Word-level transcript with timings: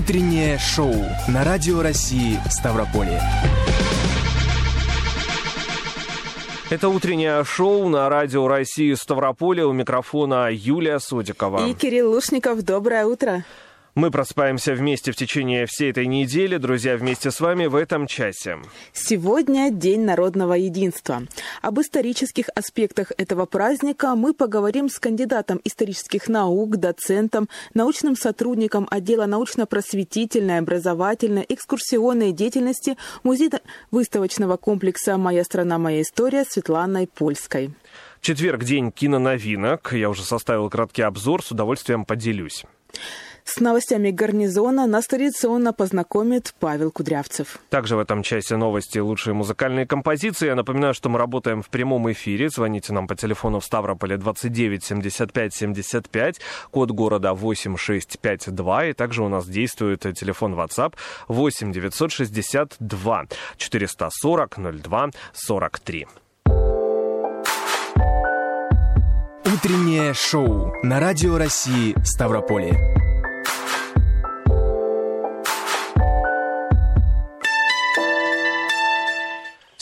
Утреннее 0.00 0.56
шоу 0.56 0.94
на 1.28 1.44
Радио 1.44 1.82
России 1.82 2.38
Ставрополье. 2.48 3.20
Это 6.70 6.88
утреннее 6.88 7.44
шоу 7.44 7.86
на 7.90 8.08
Радио 8.08 8.48
России 8.48 8.94
Ставрополье. 8.94 9.66
У 9.66 9.72
микрофона 9.72 10.48
Юлия 10.50 11.00
Содикова. 11.00 11.68
И 11.68 11.74
Кирилл 11.74 12.12
Лушников. 12.12 12.62
Доброе 12.62 13.04
утро. 13.04 13.44
Мы 13.96 14.12
просыпаемся 14.12 14.74
вместе 14.74 15.10
в 15.10 15.16
течение 15.16 15.66
всей 15.66 15.90
этой 15.90 16.06
недели. 16.06 16.58
Друзья, 16.58 16.96
вместе 16.96 17.32
с 17.32 17.40
вами 17.40 17.66
в 17.66 17.74
этом 17.74 18.06
часе. 18.06 18.58
Сегодня 18.92 19.70
День 19.70 20.02
народного 20.02 20.54
единства. 20.54 21.22
Об 21.60 21.80
исторических 21.80 22.48
аспектах 22.54 23.10
этого 23.18 23.46
праздника 23.46 24.14
мы 24.14 24.32
поговорим 24.32 24.88
с 24.88 25.00
кандидатом 25.00 25.60
исторических 25.64 26.28
наук, 26.28 26.76
доцентом, 26.76 27.48
научным 27.74 28.14
сотрудником 28.14 28.86
отдела 28.90 29.26
научно-просветительной, 29.26 30.58
образовательной, 30.58 31.44
экскурсионной 31.48 32.32
деятельности 32.32 32.96
Музея 33.24 33.60
выставочного 33.90 34.56
комплекса 34.56 35.16
«Моя 35.16 35.42
страна, 35.42 35.78
моя 35.78 36.02
история» 36.02 36.44
Светланой 36.44 37.08
Польской. 37.08 37.72
Четверг– 38.20 38.64
день 38.64 38.92
киноновинок. 38.92 39.92
Я 39.94 40.10
уже 40.10 40.22
составил 40.22 40.68
краткий 40.68 41.02
обзор, 41.02 41.42
с 41.42 41.50
удовольствием 41.50 42.04
поделюсь. 42.04 42.64
С 43.44 43.60
новостями 43.60 44.10
гарнизона 44.10 44.86
нас 44.86 45.06
традиционно 45.06 45.72
познакомит 45.72 46.54
Павел 46.60 46.90
Кудрявцев. 46.90 47.58
Также 47.68 47.96
в 47.96 47.98
этом 47.98 48.22
часе 48.22 48.56
новости 48.56 48.98
лучшие 48.98 49.34
музыкальные 49.34 49.86
композиции. 49.86 50.46
Я 50.46 50.54
напоминаю, 50.54 50.94
что 50.94 51.08
мы 51.08 51.18
работаем 51.18 51.62
в 51.62 51.68
прямом 51.68 52.10
эфире. 52.12 52.48
Звоните 52.48 52.92
нам 52.92 53.06
по 53.06 53.14
телефону 53.14 53.60
в 53.60 53.64
Ставрополе 53.64 54.16
29 54.16 54.84
75 54.84 55.54
75, 55.54 56.40
код 56.70 56.90
города 56.90 57.34
8652. 57.34 58.86
И 58.86 58.92
также 58.92 59.22
у 59.22 59.28
нас 59.28 59.46
действует 59.46 60.00
телефон 60.00 60.54
WhatsApp 60.54 60.94
8 61.28 61.72
962 61.72 63.24
440 63.56 64.58
02 64.82 65.10
43. 65.32 66.06
Утреннее 69.52 70.14
шоу 70.14 70.72
на 70.82 71.00
Радио 71.00 71.36
России 71.36 71.94
Ставрополье. 72.04 73.09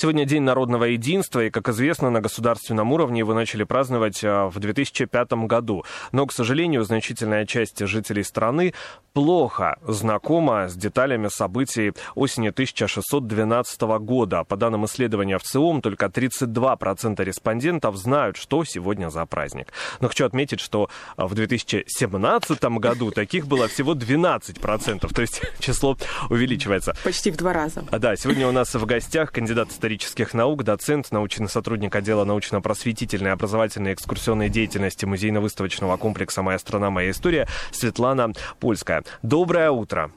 Сегодня 0.01 0.25
День 0.27 0.43
народного 0.43 0.85
единства, 0.85 1.41
и, 1.45 1.51
как 1.51 1.69
известно, 1.71 2.09
на 2.09 2.21
государственном 2.21 2.93
уровне 2.93 3.19
его 3.19 3.35
начали 3.35 3.65
праздновать 3.65 4.21
а, 4.23 4.47
в 4.47 4.61
2005 4.61 5.33
году. 5.49 5.85
Но, 6.13 6.25
к 6.25 6.33
сожалению, 6.33 6.85
значительная 6.85 7.45
часть 7.47 7.85
жителей 7.85 8.23
страны 8.23 8.75
плохо 9.13 9.77
знакома 9.83 10.69
с 10.69 10.77
деталями 10.77 11.27
событий 11.27 11.95
осени 12.15 12.51
1612 12.51 13.81
года. 13.99 14.45
По 14.45 14.57
данным 14.57 14.85
исследования 14.85 15.37
в 15.37 15.43
ЦИОМ, 15.43 15.83
только 15.83 16.07
32% 16.07 17.25
респондентов 17.25 17.97
знают, 17.97 18.37
что 18.37 18.63
сегодня 18.63 19.11
за 19.11 19.27
праздник. 19.27 19.73
Но 19.99 20.07
хочу 20.07 20.25
отметить, 20.25 20.61
что 20.61 20.89
в 21.17 21.35
2017 21.35 22.65
году 22.79 23.11
таких 23.11 23.49
было 23.49 23.67
всего 23.67 23.95
12%, 23.95 25.13
то 25.13 25.21
есть 25.21 25.43
число 25.59 25.97
увеличивается. 26.31 26.95
Почти 27.03 27.33
в 27.33 27.37
два 27.37 27.53
раза. 27.53 27.83
Да, 27.91 28.15
сегодня 28.15 28.47
у 28.47 28.53
нас 28.53 28.73
в 28.73 28.87
гостях 28.87 29.33
кандидат 29.33 29.73
исторических 29.89 30.35
наук, 30.35 30.65
доцент, 30.65 31.11
научный 31.13 31.49
сотрудник 31.49 31.97
отдела 31.97 32.25
научно-просветительной, 32.25 33.33
образовательной 33.33 33.93
и 33.93 33.95
экскурсионной 33.95 34.51
деятельности 34.51 35.07
музейно-выставочного 35.07 35.97
комплекса 35.97 36.43
«Моя 36.43 36.59
страна, 36.59 36.91
моя 36.91 37.11
история» 37.11 37.49
Светлана 37.73 38.35
Польская. 38.61 39.03
Доброе 39.23 39.71
утро. 39.71 40.11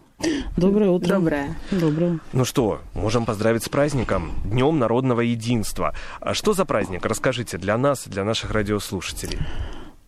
Доброе 0.58 0.89
утро. 0.89 1.16
Доброе. 1.16 1.55
Доброе. 1.72 2.20
Ну 2.33 2.43
что, 2.43 2.81
можем 2.93 3.26
поздравить 3.26 3.64
с 3.64 3.70
праздником, 3.70 4.33
Днем 4.43 4.77
народного 4.77 5.21
единства. 5.21 5.95
А 6.20 6.33
что 6.33 6.52
за 6.52 6.65
праздник? 6.65 7.05
Расскажите 7.05 7.58
для 7.58 7.77
нас, 7.77 8.04
для 8.08 8.26
наших 8.26 8.52
радиослушателей. 8.52 9.39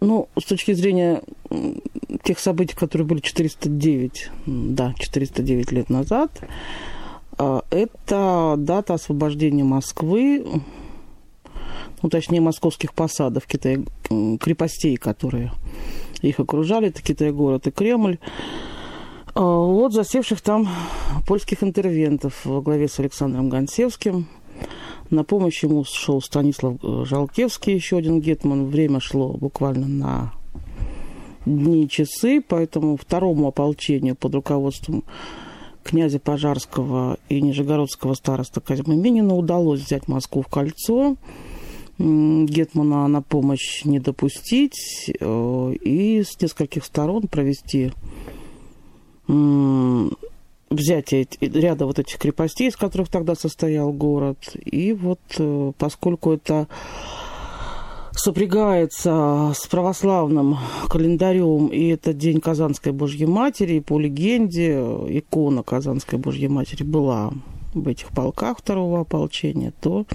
Ну, 0.01 0.27
с 0.37 0.43
точки 0.43 0.73
зрения 0.73 1.21
тех 2.23 2.37
событий, 2.37 2.75
которые 2.75 3.07
были 3.07 3.21
409, 3.21 4.29
да, 4.45 4.93
409 4.99 5.71
лет 5.71 5.89
назад, 5.89 6.31
это 7.37 8.55
дата 8.57 8.93
освобождения 8.93 9.63
Москвы, 9.63 10.45
ну, 12.01 12.09
точнее, 12.09 12.41
московских 12.41 12.93
посадов, 12.93 13.47
Китая, 13.47 13.79
крепостей, 14.39 14.97
которые 14.97 15.51
их 16.21 16.39
окружали, 16.39 16.89
это 16.89 17.01
Китай-город 17.01 17.67
и 17.67 17.71
Кремль, 17.71 18.17
а, 19.35 19.41
вот 19.41 19.93
засевших 19.93 20.41
там 20.41 20.69
польских 21.27 21.63
интервентов 21.63 22.45
во 22.45 22.61
главе 22.61 22.87
с 22.87 22.99
Александром 22.99 23.49
Гонсевским. 23.49 24.27
На 25.09 25.23
помощь 25.23 25.63
ему 25.63 25.83
шел 25.85 26.21
Станислав 26.21 26.77
Жалкевский, 26.81 27.73
еще 27.73 27.97
один 27.97 28.19
гетман. 28.19 28.67
Время 28.67 28.99
шло 28.99 29.29
буквально 29.33 29.87
на 29.87 30.33
дни 31.45 31.83
и 31.83 31.89
часы, 31.89 32.43
поэтому 32.47 32.97
второму 32.97 33.47
ополчению 33.47 34.15
под 34.15 34.35
руководством 34.35 35.03
князя 35.83 36.19
Пожарского 36.19 37.17
и 37.29 37.41
нижегородского 37.41 38.13
староста 38.13 38.61
Казима 38.61 38.95
Минина 38.95 39.35
удалось 39.35 39.81
взять 39.81 40.07
Москву 40.07 40.41
в 40.41 40.47
кольцо, 40.47 41.17
Гетмана 41.99 43.07
на 43.07 43.21
помощь 43.21 43.85
не 43.85 43.99
допустить 43.99 45.07
э, 45.07 45.73
и 45.83 46.23
с 46.23 46.41
нескольких 46.41 46.85
сторон 46.85 47.27
провести 47.27 47.91
взятие 49.27 51.27
ряда 51.39 51.85
вот 51.85 51.99
этих 51.99 52.17
крепостей, 52.17 52.67
из 52.67 52.75
которых 52.75 53.09
тогда 53.09 53.35
состоял 53.35 53.93
город. 53.93 54.37
И 54.65 54.93
вот 54.93 55.19
э, 55.37 55.71
поскольку 55.77 56.33
это 56.33 56.67
сопрягается 58.15 59.53
с 59.55 59.67
православным 59.67 60.57
календарем, 60.89 61.67
и 61.67 61.87
это 61.87 62.13
День 62.13 62.39
Казанской 62.39 62.91
Божьей 62.91 63.25
Матери, 63.25 63.73
и 63.73 63.79
по 63.79 63.99
легенде 63.99 64.73
икона 65.09 65.63
Казанской 65.63 66.19
Божьей 66.19 66.47
Матери 66.47 66.83
была 66.83 67.31
в 67.73 67.87
этих 67.87 68.09
полках 68.09 68.59
второго 68.59 69.01
ополчения, 69.01 69.73
то 69.81 70.05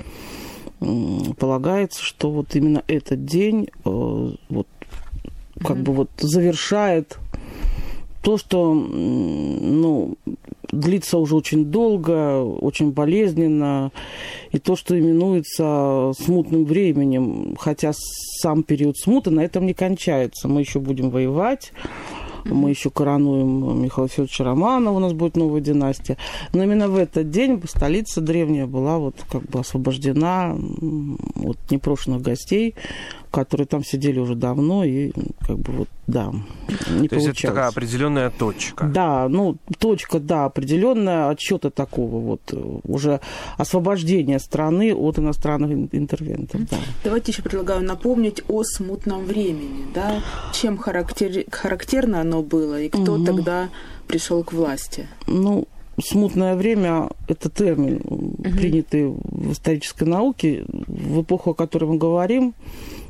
полагается, 1.39 2.03
что 2.03 2.31
вот 2.31 2.55
именно 2.55 2.85
этот 2.87 3.25
день 3.25 3.69
э, 3.85 4.31
вот 4.49 4.69
как 5.61 5.77
mm-hmm. 5.77 5.83
бы 5.83 5.93
вот 5.93 6.11
завершает 6.19 7.19
то, 8.23 8.37
что 8.37 8.75
ну, 8.75 10.17
длится 10.71 11.19
уже 11.19 11.37
очень 11.37 11.67
долго, 11.67 12.43
очень 12.43 12.93
болезненно, 12.93 13.93
и 14.53 14.59
то, 14.59 14.77
что 14.77 14.99
именуется 14.99 16.13
смутным 16.19 16.65
временем, 16.65 17.57
хотя 17.59 17.93
сам 17.95 18.63
период 18.63 18.97
смуты 18.99 19.31
на 19.31 19.41
этом 19.41 19.67
не 19.67 19.75
кончается. 19.75 20.49
Мы 20.49 20.61
еще 20.61 20.81
будем 20.81 21.11
воевать, 21.11 21.73
мы 22.45 22.71
еще 22.71 22.91
коронуем 22.91 23.83
Михаила 23.83 24.09
Федоровича 24.09 24.45
Романова, 24.45 24.97
у 24.97 25.01
нас 25.01 25.13
будет 25.13 25.37
новая 25.37 25.61
династия. 25.61 26.17
Но 26.53 26.63
именно 26.63 26.89
в 26.89 26.97
этот 26.97 27.31
день 27.31 27.61
столица 27.69 28.21
древняя 28.21 28.67
была 28.67 28.99
вот 28.99 29.17
как 29.31 29.43
бы 29.43 29.61
освобождена 29.61 30.57
от 31.45 31.59
непрошенных 31.71 32.23
гостей, 32.23 32.75
которые 33.31 33.67
там 33.67 33.85
сидели 33.85 34.19
уже 34.19 34.35
давно, 34.35 34.85
и 34.85 35.13
как 35.41 35.59
бы 35.59 35.73
вот, 35.73 35.89
да, 36.09 36.33
не 36.33 37.07
То 37.07 37.17
получалось. 37.17 37.25
есть 37.27 37.39
это 37.41 37.49
такая 37.49 37.69
определенная 37.69 38.31
точка. 38.31 38.87
Да, 38.87 39.29
ну, 39.29 39.59
точка, 39.79 40.19
да, 40.19 40.47
определенная 40.47 41.29
отчета 41.29 41.71
такого 41.71 42.19
вот 42.19 42.41
уже 42.85 43.21
освобождения 43.59 44.39
страны 44.39 44.95
от 44.95 45.19
иностранных 45.19 45.71
интервентов. 45.93 46.63
Да. 46.71 46.79
Давайте 47.05 47.33
еще 47.33 47.43
предлагаю 47.43 47.85
напомнить 47.85 48.43
о 48.49 48.65
смутном 48.65 49.27
времени, 49.27 49.85
да, 49.95 50.23
чем 50.55 50.79
характер... 50.79 51.45
характерно 51.51 52.23
оно 52.23 52.43
было 52.43 52.81
и 52.81 52.89
кто 52.89 53.15
угу. 53.15 53.25
тогда 53.27 53.69
пришел 54.07 54.43
к 54.43 54.55
власти. 54.55 55.07
Ну, 55.27 55.69
смутное 56.03 56.57
время– 56.57 57.11
это 57.29 57.51
термин, 57.51 58.01
угу. 58.03 58.43
принятый 58.43 59.09
в 59.09 59.53
исторической 59.53 60.05
науке, 60.05 60.65
в 60.69 61.21
эпоху, 61.21 61.51
о 61.51 61.55
которой 61.55 61.85
мы 61.85 61.99
говорим, 61.99 62.55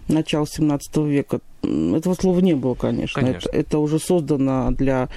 начала 0.09 0.47
17 0.47 0.97
века. 0.99 1.41
Этого 1.63 2.15
слова 2.15 2.41
не 2.41 2.55
было, 2.55 2.75
конечно. 2.75 3.21
конечно. 3.21 3.49
Это, 3.49 3.59
это 3.59 3.79
уже 3.79 3.99
создано 3.99 4.71
для 4.73 5.09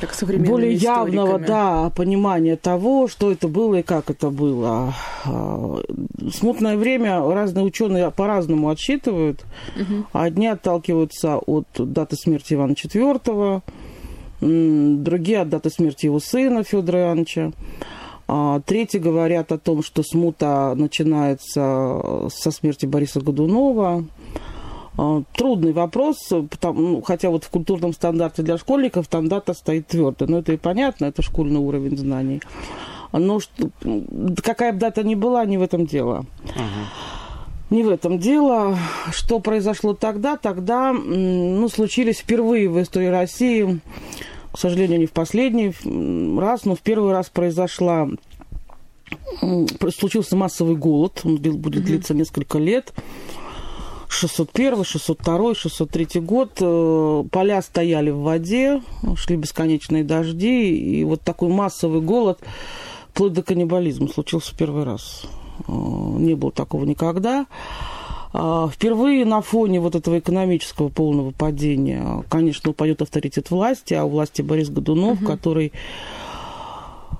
так, 0.00 0.16
более 0.40 0.74
явного 0.74 1.38
да, 1.38 1.90
понимания 1.90 2.56
того, 2.56 3.06
что 3.06 3.30
это 3.30 3.46
было 3.46 3.76
и 3.76 3.82
как 3.82 4.10
это 4.10 4.30
было. 4.30 4.94
А, 5.24 5.80
смутное 6.32 6.76
время 6.76 7.20
разные 7.20 7.64
ученые 7.64 8.10
по-разному 8.10 8.68
отсчитывают. 8.68 9.44
Угу. 9.76 10.06
Одни 10.12 10.48
отталкиваются 10.48 11.36
от 11.36 11.66
даты 11.76 12.16
смерти 12.16 12.54
Ивана 12.54 12.72
IV, 12.72 13.62
другие 14.40 15.40
от 15.40 15.48
даты 15.48 15.70
смерти 15.70 16.06
его 16.06 16.18
сына 16.18 16.64
Федора 16.64 17.02
Ивановича. 17.02 17.52
А, 18.28 18.60
третьи 18.60 18.98
говорят 18.98 19.52
о 19.52 19.58
том, 19.58 19.82
что 19.82 20.02
смута 20.02 20.74
начинается 20.76 22.28
со 22.28 22.50
смерти 22.50 22.86
Бориса 22.86 23.20
Годунова. 23.20 24.04
А, 24.98 25.22
трудный 25.34 25.72
вопрос, 25.72 26.32
потому, 26.50 26.80
ну, 26.80 27.02
хотя 27.02 27.30
вот 27.30 27.44
в 27.44 27.50
культурном 27.50 27.92
стандарте 27.92 28.42
для 28.42 28.58
школьников 28.58 29.08
там 29.08 29.28
дата 29.28 29.54
стоит 29.54 29.86
твердо. 29.86 30.26
Но 30.26 30.38
это 30.38 30.52
и 30.52 30.56
понятно, 30.56 31.06
это 31.06 31.22
школьный 31.22 31.60
уровень 31.60 31.96
знаний. 31.96 32.42
Но 33.12 33.38
что, 33.40 33.70
какая 34.42 34.72
бы 34.72 34.78
дата 34.80 35.04
ни 35.04 35.14
была, 35.14 35.44
не 35.44 35.58
в 35.58 35.62
этом 35.62 35.86
дело. 35.86 36.26
Uh-huh. 36.44 37.06
Не 37.70 37.82
в 37.82 37.88
этом 37.88 38.18
дело. 38.18 38.78
Что 39.12 39.40
произошло 39.40 39.94
тогда? 39.94 40.36
Тогда 40.36 40.92
ну, 40.92 41.68
случились 41.68 42.18
впервые 42.18 42.68
в 42.68 42.80
истории 42.80 43.06
России, 43.06 43.80
к 44.56 44.58
сожалению, 44.58 44.98
не 44.98 45.04
в 45.04 45.12
последний 45.12 45.74
раз, 46.40 46.64
но 46.64 46.74
в 46.74 46.80
первый 46.80 47.12
раз 47.12 47.28
произошла 47.28 48.08
случился 49.94 50.34
массовый 50.34 50.76
голод, 50.76 51.20
он 51.24 51.36
будет 51.36 51.84
длиться 51.84 52.14
uh-huh. 52.14 52.16
несколько 52.16 52.58
лет. 52.58 52.94
601, 54.08 54.82
602, 54.84 55.54
603 55.54 56.20
год. 56.22 56.52
Э, 56.60 57.24
поля 57.30 57.60
стояли 57.60 58.08
в 58.08 58.20
воде, 58.20 58.80
шли 59.16 59.36
бесконечные 59.36 60.04
дожди, 60.04 60.74
и 60.74 61.04
вот 61.04 61.20
такой 61.20 61.50
массовый 61.50 62.00
голод, 62.00 62.40
вплоть 63.10 63.34
до 63.34 63.42
каннибализма, 63.42 64.08
случился 64.08 64.54
в 64.54 64.56
первый 64.56 64.84
раз. 64.84 65.24
Э, 65.68 65.72
не 65.72 66.34
было 66.34 66.50
такого 66.50 66.86
никогда. 66.86 67.44
А, 68.38 68.68
впервые 68.68 69.24
на 69.24 69.40
фоне 69.40 69.80
вот 69.80 69.94
этого 69.94 70.18
экономического 70.18 70.90
полного 70.90 71.30
падения, 71.30 72.22
конечно, 72.28 72.70
упадет 72.70 73.00
авторитет 73.00 73.50
власти, 73.50 73.94
а 73.94 74.04
у 74.04 74.10
власти 74.10 74.42
Борис 74.42 74.68
Годунов, 74.68 75.18
угу. 75.18 75.26
который 75.26 75.72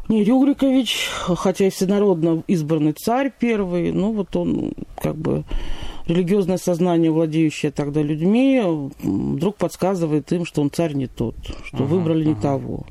не 0.08 0.22
Рюрикович, 0.22 1.08
хотя 1.10 1.66
и 1.66 1.70
всенародно 1.70 2.42
избранный 2.46 2.92
царь 2.92 3.32
первый, 3.36 3.92
ну 3.92 4.12
вот 4.12 4.36
он 4.36 4.72
как 5.02 5.16
бы 5.16 5.44
религиозное 6.06 6.58
сознание, 6.58 7.10
владеющее 7.10 7.72
тогда 7.72 8.02
людьми, 8.02 8.62
вдруг 9.02 9.56
подсказывает 9.56 10.30
им, 10.32 10.44
что 10.44 10.60
он 10.60 10.70
царь 10.70 10.92
не 10.92 11.06
тот, 11.06 11.34
что 11.64 11.78
uh-huh, 11.78 11.86
выбрали 11.86 12.26
uh-huh. 12.26 12.34
не 12.34 12.34
того. 12.34 12.86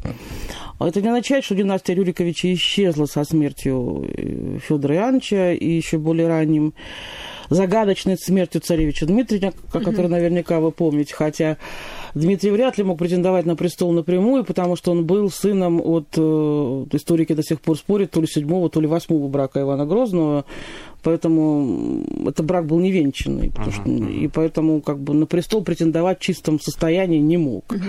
Это 0.80 1.01
не 1.01 1.07
означает, 1.07 1.45
что 1.45 1.56
династия 1.56 1.94
Рюриковича 1.94 2.54
исчезла 2.54 3.06
со 3.06 3.24
смертью 3.24 4.04
э, 4.07 4.57
Федора 4.62 4.98
Ивановича 4.98 5.54
и 5.54 5.69
еще 5.69 5.98
более 5.98 6.27
ранним 6.27 6.74
загадочной 7.50 8.18
смертью 8.18 8.62
царевича 8.62 9.06
Дмитрия, 9.06 9.53
о 9.71 9.80
которой 9.80 10.07
наверняка 10.07 10.59
вы 10.59 10.71
помните, 10.71 11.13
хотя 11.13 11.57
Дмитрий 12.13 12.51
вряд 12.51 12.77
ли 12.77 12.83
мог 12.83 12.97
претендовать 12.97 13.45
на 13.45 13.56
престол 13.56 13.92
напрямую, 13.92 14.45
потому 14.45 14.77
что 14.77 14.92
он 14.92 15.06
был 15.06 15.30
сыном 15.30 15.81
от, 15.81 16.07
э, 16.15 16.86
историки 16.94 17.33
до 17.33 17.44
сих 17.44 17.59
пор 17.59 17.77
спорят, 17.77 18.12
то 18.12 18.21
ли 18.21 18.27
седьмого, 18.27 18.69
то 18.69 18.80
ли 18.80 18.88
восьмого 18.88 19.27
брака 19.27 19.59
Ивана 19.59 19.86
Грозного, 19.86 20.45
поэтому 21.03 22.03
это 22.25 22.42
брак 22.42 22.65
был 22.65 22.80
невенчанный, 22.80 23.50
uh-huh, 23.50 23.71
что, 23.71 23.83
uh-huh. 23.83 24.13
и 24.13 24.27
поэтому 24.27 24.81
как 24.81 25.00
бы 25.00 25.13
на 25.13 25.25
престол 25.25 25.63
претендовать 25.63 26.19
в 26.19 26.21
чистом 26.21 26.59
состоянии 26.59 27.19
не 27.19 27.38
мог. 27.38 27.65
Uh-huh. 27.68 27.83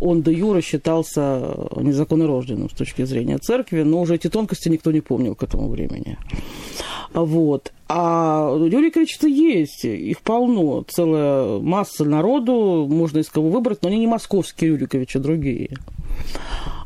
Он 0.00 0.22
до 0.22 0.30
Юра 0.30 0.60
считался 0.60 1.56
незаконнорожденным 1.76 2.70
с 2.70 2.72
точки 2.72 3.04
зрения 3.04 3.38
церкви, 3.38 3.82
но 3.82 4.00
уже 4.00 4.14
эти 4.14 4.30
тонкости 4.30 4.68
никто 4.68 4.92
не 4.92 5.00
помнил 5.00 5.34
к 5.34 5.42
этому 5.42 5.68
времени. 5.68 6.16
Вот. 7.14 7.72
А 7.88 8.52
Рюриковичи-то 8.56 9.28
есть, 9.28 9.84
их 9.84 10.20
полно, 10.20 10.84
целая 10.88 11.60
масса 11.60 12.04
народу, 12.04 12.86
можно 12.90 13.18
из 13.18 13.28
кого 13.28 13.50
выбрать, 13.50 13.82
но 13.82 13.88
они 13.88 13.98
не 13.98 14.06
московские 14.06 14.72
Рюриковичи, 14.72 15.18
а 15.18 15.20
другие. 15.20 15.76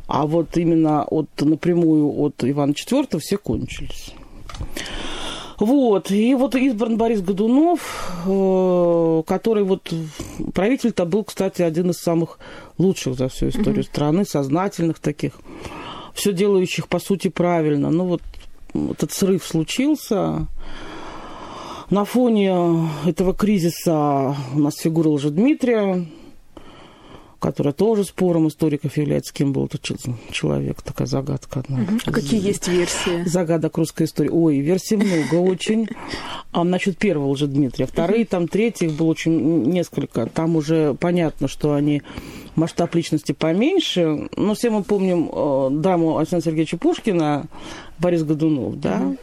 А 0.07 0.27
вот 0.27 0.55
именно 0.57 1.03
от, 1.03 1.29
напрямую 1.41 2.11
от 2.19 2.43
Ивана 2.43 2.71
IV 2.71 3.19
все 3.19 3.37
кончились. 3.37 4.13
Вот, 5.59 6.09
и 6.11 6.35
вот 6.35 6.55
избран 6.55 6.97
Борис 6.97 7.21
Годунов, 7.21 8.23
э, 8.25 9.23
который 9.27 9.63
вот 9.63 9.91
правитель-то 10.53 11.05
был, 11.05 11.25
кстати, 11.25 11.61
один 11.63 11.89
из 11.89 11.97
самых 11.97 12.39
лучших 12.77 13.15
за 13.15 13.27
всю 13.27 13.49
историю 13.49 13.83
mm-hmm. 13.83 13.87
страны, 13.87 14.25
сознательных 14.25 14.99
таких, 14.99 15.33
все 16.13 16.31
делающих, 16.33 16.87
по 16.87 16.99
сути, 16.99 17.27
правильно. 17.27 17.89
Ну 17.89 18.05
вот 18.05 18.21
этот 18.73 19.11
срыв 19.11 19.45
случился, 19.45 20.47
на 21.89 22.05
фоне 22.05 22.87
этого 23.05 23.33
кризиса 23.33 24.35
у 24.53 24.59
нас 24.59 24.77
фигура 24.77 25.17
Дмитрия, 25.29 26.05
которая 27.39 27.73
тоже 27.73 28.03
спором 28.03 28.47
историков 28.47 28.95
является, 28.97 29.33
кем 29.33 29.53
был 29.53 29.65
этот 29.65 29.81
человек, 30.31 30.81
такая 30.81 31.07
загадка 31.07 31.61
одна. 31.61 31.81
Угу. 31.81 31.99
А 32.05 32.11
какие 32.11 32.45
есть 32.45 32.67
версии? 32.67 33.27
Загадок 33.27 33.77
русской 33.77 34.03
истории. 34.03 34.29
Ой, 34.29 34.59
версий 34.59 34.97
много 34.97 35.35
очень. 35.35 35.87
А, 36.51 36.63
значит, 36.63 36.97
первого 36.97 37.35
Дмитрия, 37.47 37.85
вторые, 37.85 38.25
там, 38.25 38.47
третьи, 38.47 38.87
их 38.87 38.93
было 38.93 39.07
очень 39.07 39.63
несколько. 39.63 40.25
Там 40.27 40.57
уже 40.57 40.95
понятно, 40.99 41.47
что 41.47 41.73
они 41.73 42.01
масштаб 42.55 42.93
личности 42.93 43.31
поменьше. 43.31 44.29
Но 44.35 44.53
все 44.53 44.69
мы 44.69 44.83
помним 44.83 45.29
э, 45.31 45.69
драму 45.71 46.17
Александра 46.17 46.45
Сергеевича 46.45 46.77
Пушкина 46.77 47.47
«Борис 47.99 48.23
Годунов», 48.23 48.79
да? 48.79 49.01
Угу. 49.01 49.17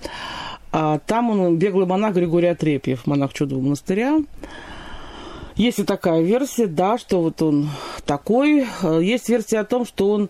А 0.73 0.99
там 1.06 1.31
он 1.31 1.56
беглый 1.56 1.87
монах 1.87 2.14
Григорий 2.14 2.49
Отрепьев, 2.49 3.06
монах 3.06 3.32
Чудового 3.32 3.64
монастыря. 3.64 4.19
Есть 5.55 5.78
и 5.78 5.84
такая 5.84 6.20
версия, 6.20 6.67
да, 6.67 6.99
что 6.99 7.23
вот 7.23 7.40
он 7.40 7.70
такой. 8.05 8.67
Есть 9.00 9.28
версия 9.31 9.61
о 9.61 9.64
том, 9.64 9.87
что 9.87 10.11
он 10.11 10.28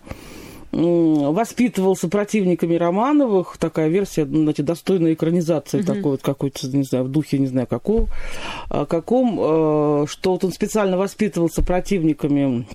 воспитывался 0.71 2.07
противниками 2.07 2.75
Романовых, 2.75 3.57
такая 3.57 3.87
версия, 3.87 4.25
ну, 4.25 4.43
знаете, 4.43 4.63
достойная 4.63 5.13
экранизации 5.13 5.79
mm-hmm. 5.79 5.85
такой 5.85 6.11
вот 6.11 6.21
какой-то, 6.21 6.67
не 6.67 6.83
знаю, 6.83 7.05
в 7.05 7.09
духе, 7.09 7.39
не 7.39 7.47
знаю, 7.47 7.67
какого, 7.67 8.09
а, 8.69 8.85
каком, 8.85 9.39
э, 9.39 10.05
что 10.07 10.33
вот 10.33 10.43
он 10.43 10.51
специально 10.51 10.97
воспитывался 10.97 11.63
противниками 11.63 12.67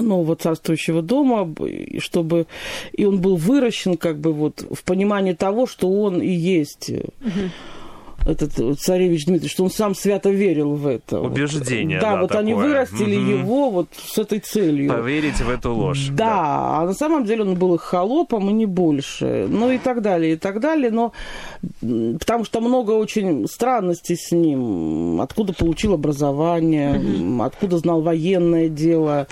нового 0.00 0.36
царствующего 0.36 1.02
дома, 1.02 1.54
чтобы 1.98 2.46
и 2.92 3.04
он 3.04 3.20
был 3.20 3.36
выращен 3.36 3.96
как 3.96 4.18
бы 4.18 4.32
вот 4.32 4.64
в 4.70 4.84
понимании 4.84 5.32
того, 5.32 5.66
что 5.66 5.90
он 5.90 6.20
и 6.20 6.30
есть. 6.30 6.90
Угу 6.90 7.50
этот 8.28 8.78
царевич 8.78 9.26
Дмитрий, 9.26 9.48
что 9.48 9.64
он 9.64 9.70
сам 9.70 9.94
свято 9.94 10.30
верил 10.30 10.74
в 10.74 10.86
это. 10.86 11.20
Убеждение, 11.20 12.00
да. 12.00 12.12
Да, 12.12 12.20
вот 12.20 12.28
такое. 12.28 12.42
они 12.42 12.54
вырастили 12.54 13.16
угу. 13.16 13.30
его 13.30 13.70
вот 13.70 13.88
с 13.96 14.18
этой 14.18 14.40
целью. 14.40 14.90
Поверить 14.90 15.40
в 15.40 15.48
эту 15.48 15.72
ложь. 15.72 16.08
Да, 16.10 16.16
да, 16.16 16.78
а 16.80 16.84
на 16.86 16.92
самом 16.92 17.24
деле 17.24 17.42
он 17.42 17.54
был 17.54 17.74
их 17.74 17.80
холопом 17.80 18.50
и 18.50 18.52
не 18.52 18.66
больше. 18.66 19.46
Ну 19.48 19.70
и 19.70 19.78
так 19.78 20.02
далее, 20.02 20.34
и 20.34 20.36
так 20.36 20.60
далее. 20.60 20.90
Но 20.90 21.12
потому 21.80 22.44
что 22.44 22.60
много 22.60 22.92
очень 22.92 23.46
странностей 23.46 24.16
с 24.16 24.30
ним. 24.32 25.20
Откуда 25.20 25.52
получил 25.52 25.94
образование, 25.94 26.98
угу. 26.98 27.42
откуда 27.42 27.78
знал 27.78 28.02
военное 28.02 28.68
дело 28.68 29.26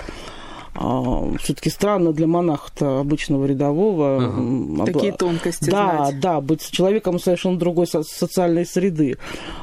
все-таки 1.39 1.69
странно 1.69 2.13
для 2.13 2.27
монаха 2.27 2.99
обычного 2.99 3.45
рядового. 3.45 4.17
Ага. 4.17 4.85
Такие 4.85 5.11
тонкости 5.11 5.69
Да, 5.69 6.05
знать. 6.07 6.19
да, 6.19 6.41
быть 6.41 6.69
человеком 6.69 7.19
совершенно 7.19 7.57
другой 7.57 7.87
со- 7.87 8.03
социальной 8.03 8.65
среды. 8.65 9.17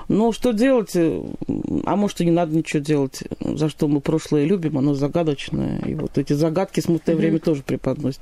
Но 0.09 0.33
что 0.33 0.53
делать? 0.53 0.93
А 0.97 1.97
может, 1.97 2.21
и 2.21 2.25
не 2.25 2.31
надо 2.31 2.57
ничего 2.57 2.83
делать. 2.83 3.23
За 3.41 3.69
что 3.69 3.89
мы 3.89 4.01
прошлое 4.01 4.45
любим, 4.45 4.79
оно 4.79 4.95
загадочное. 4.95 5.81
И 5.87 5.95
вот 5.95 6.19
эти 6.19 6.33
загадки 6.33 6.81
смутное 6.81 7.15
mm-hmm. 7.15 7.19
время 7.19 7.39
тоже 7.39 7.63
преподносят. 7.63 8.21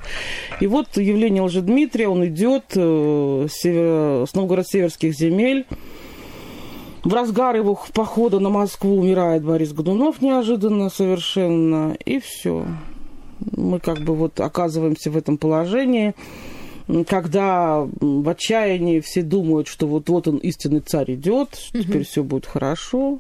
И 0.61 0.67
вот 0.67 0.97
явление 0.97 1.43
Лжедмитрия, 1.43 2.09
он 2.09 2.27
идет 2.27 2.65
э, 2.75 3.47
с, 3.51 3.55
север... 3.55 4.27
с 4.27 4.35
Новгород-Северских 4.35 5.13
земель, 5.13 5.67
в 7.05 7.13
разгар 7.13 7.57
его 7.57 7.79
похода 7.93 8.39
на 8.39 8.49
Москву 8.49 8.99
умирает 8.99 9.45
Борис 9.45 9.73
Годунов 9.73 10.23
неожиданно 10.23 10.89
совершенно, 10.89 11.97
и 12.05 12.21
все. 12.21 12.65
Мы 13.57 13.81
как 13.81 14.01
бы 14.01 14.15
вот 14.15 14.39
оказываемся 14.39 15.11
в 15.11 15.17
этом 15.17 15.37
положении, 15.37 16.15
когда 17.09 17.87
в 18.01 18.29
отчаянии 18.29 19.01
все 19.01 19.23
думают, 19.23 19.67
что 19.67 19.87
вот-вот 19.87 20.29
он 20.29 20.37
истинный 20.39 20.81
царь 20.81 21.15
идет, 21.15 21.59
угу. 21.75 21.83
теперь 21.83 22.05
все 22.05 22.23
будет 22.23 22.47
хорошо. 22.47 23.19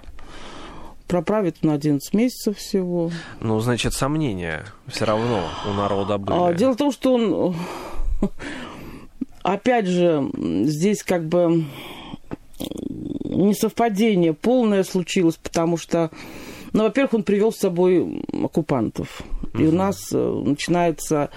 Проправит 1.08 1.62
на 1.62 1.74
11 1.74 2.14
месяцев 2.14 2.56
всего. 2.56 3.10
Ну, 3.40 3.58
значит, 3.60 3.92
сомнения 3.92 4.64
все 4.86 5.04
равно 5.04 5.42
у 5.68 5.74
народа 5.74 6.16
были. 6.16 6.38
А, 6.38 6.54
дело 6.54 6.72
в 6.72 6.76
том, 6.76 6.90
что 6.90 7.14
он, 7.14 7.54
опять 9.42 9.86
же, 9.86 10.30
здесь 10.64 11.02
как 11.02 11.26
бы 11.26 11.66
несовпадение 13.25 14.33
полное 14.35 14.85
случилось, 14.85 15.37
потому 15.37 15.76
что, 15.76 16.11
ну, 16.73 16.85
во-первых, 16.85 17.14
он 17.14 17.23
привел 17.23 17.52
с 17.52 17.59
собой 17.59 18.23
оккупантов. 18.33 19.23
И 19.59 19.64
у 19.64 19.73
нас 19.73 20.12
э, 20.12 20.42
начинается 20.45 21.31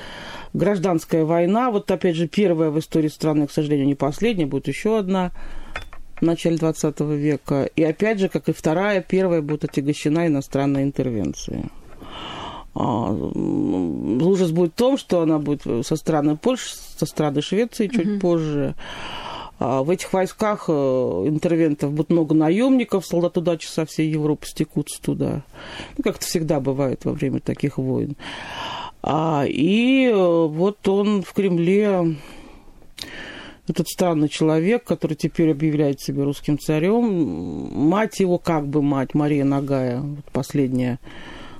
гражданская 0.54 1.26
война. 1.26 1.72
Вот, 1.72 1.92
опять 1.92 2.16
же, 2.16 2.28
первая 2.28 2.70
в 2.70 2.80
истории 2.80 3.10
страны, 3.10 3.48
к 3.48 3.52
сожалению, 3.52 3.88
не 3.88 3.96
последняя, 3.96 4.46
будет 4.46 4.68
еще 4.68 4.98
одна 4.98 5.32
в 6.20 6.22
начале 6.22 6.58
20 6.58 7.00
века. 7.02 7.70
И 7.76 7.84
опять 7.84 8.20
же, 8.20 8.30
как 8.30 8.48
и 8.50 8.54
вторая, 8.54 9.02
первая 9.02 9.42
будет 9.42 9.66
отягощена 9.66 10.28
иностранной 10.28 10.84
интервенцией. 10.84 11.66
А, 12.74 13.12
ужас 13.12 14.52
будет 14.52 14.74
в 14.74 14.76
том, 14.76 14.98
что 14.98 15.22
она 15.22 15.40
будет 15.40 15.86
со 15.86 15.96
стороны 15.96 16.36
Польши, 16.36 16.76
со 16.98 17.06
стороны 17.06 17.42
Швеции 17.42 17.88
чуть 17.88 18.08
mm-hmm. 18.08 18.20
позже. 18.20 18.76
А 19.58 19.84
в 19.84 19.90
этих 19.90 20.12
войсках 20.12 20.66
э, 20.68 20.72
интервентов 20.72 21.94
будет 21.94 22.10
много 22.10 22.36
наемников, 22.36 23.06
солдат 23.06 23.38
удачи 23.38 23.68
со 23.68 23.86
всей 23.86 24.10
Европы 24.10 24.46
стекутся 24.48 25.02
туда. 25.02 25.44
Ну, 25.98 26.04
как 26.04 26.18
это 26.18 26.26
всегда 26.26 26.60
бывает 26.60 27.06
во 27.06 27.14
время 27.14 27.40
таких 27.40 27.78
войн. 27.78 28.18
А, 29.02 29.46
и 29.48 30.08
э, 30.08 30.14
вот 30.14 30.86
он 30.88 31.24
в 31.24 31.32
Кремле 31.32 32.18
этот 33.68 33.88
странный 33.88 34.30
человек, 34.30 34.84
который 34.84 35.16
теперь 35.16 35.52
объявляет 35.52 36.02
себя 36.02 36.24
русским 36.24 36.60
царем. 36.60 37.06
Мать 37.88 38.20
его, 38.20 38.38
как 38.38 38.68
бы 38.68 38.82
мать, 38.82 39.14
Мария 39.14 39.46
Нагая, 39.46 40.04
последняя 40.34 41.00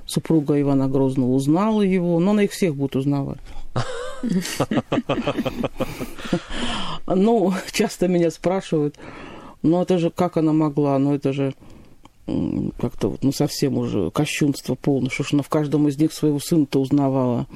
супруга 0.06 0.60
Ивана 0.60 0.86
Грозного, 0.86 1.30
узнала 1.30 1.82
его, 1.82 2.20
но 2.20 2.32
она 2.32 2.44
их 2.44 2.52
всех 2.52 2.76
будет 2.76 2.94
узнавать. 2.94 3.40
Ну, 7.06 7.54
часто 7.72 8.08
меня 8.08 8.30
спрашивают, 8.30 8.98
ну 9.62 9.80
это 9.80 9.98
же 9.98 10.10
как 10.10 10.36
она 10.36 10.52
могла, 10.52 10.98
ну 10.98 11.14
это 11.14 11.32
же 11.32 11.54
как-то 12.80 13.10
вот, 13.10 13.22
ну 13.22 13.30
совсем 13.32 13.78
уже 13.78 14.10
кощунство 14.10 14.74
полное, 14.74 15.10
что 15.10 15.22
ж 15.22 15.34
она 15.34 15.42
в 15.42 15.48
каждом 15.48 15.86
из 15.86 15.96
них 15.98 16.12
своего 16.12 16.40
сына-то 16.40 16.80
узнавала. 16.80 17.46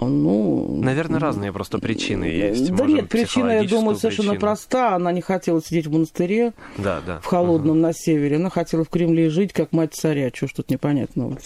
Ну, 0.00 0.78
Наверное, 0.80 1.20
разные 1.20 1.52
просто 1.52 1.78
причины 1.78 2.24
есть. 2.24 2.72
Да 2.74 2.86
нет, 2.86 3.08
причина, 3.08 3.62
я 3.62 3.68
думаю, 3.68 3.96
совершенно 3.96 4.30
причину. 4.30 4.40
проста. 4.40 4.94
Она 4.94 5.12
не 5.12 5.20
хотела 5.20 5.62
сидеть 5.62 5.86
в 5.86 5.92
монастыре 5.92 6.52
да, 6.78 7.00
да. 7.06 7.20
в 7.20 7.26
холодном 7.26 7.76
угу. 7.76 7.86
на 7.86 7.92
севере. 7.92 8.36
Она 8.36 8.50
хотела 8.50 8.84
в 8.84 8.88
Кремле 8.88 9.28
жить, 9.28 9.52
как 9.52 9.72
мать 9.72 9.94
царя. 9.94 10.30
Чего 10.30 10.48
ж 10.48 10.52
тут 10.52 10.70
непонятного? 10.70 11.38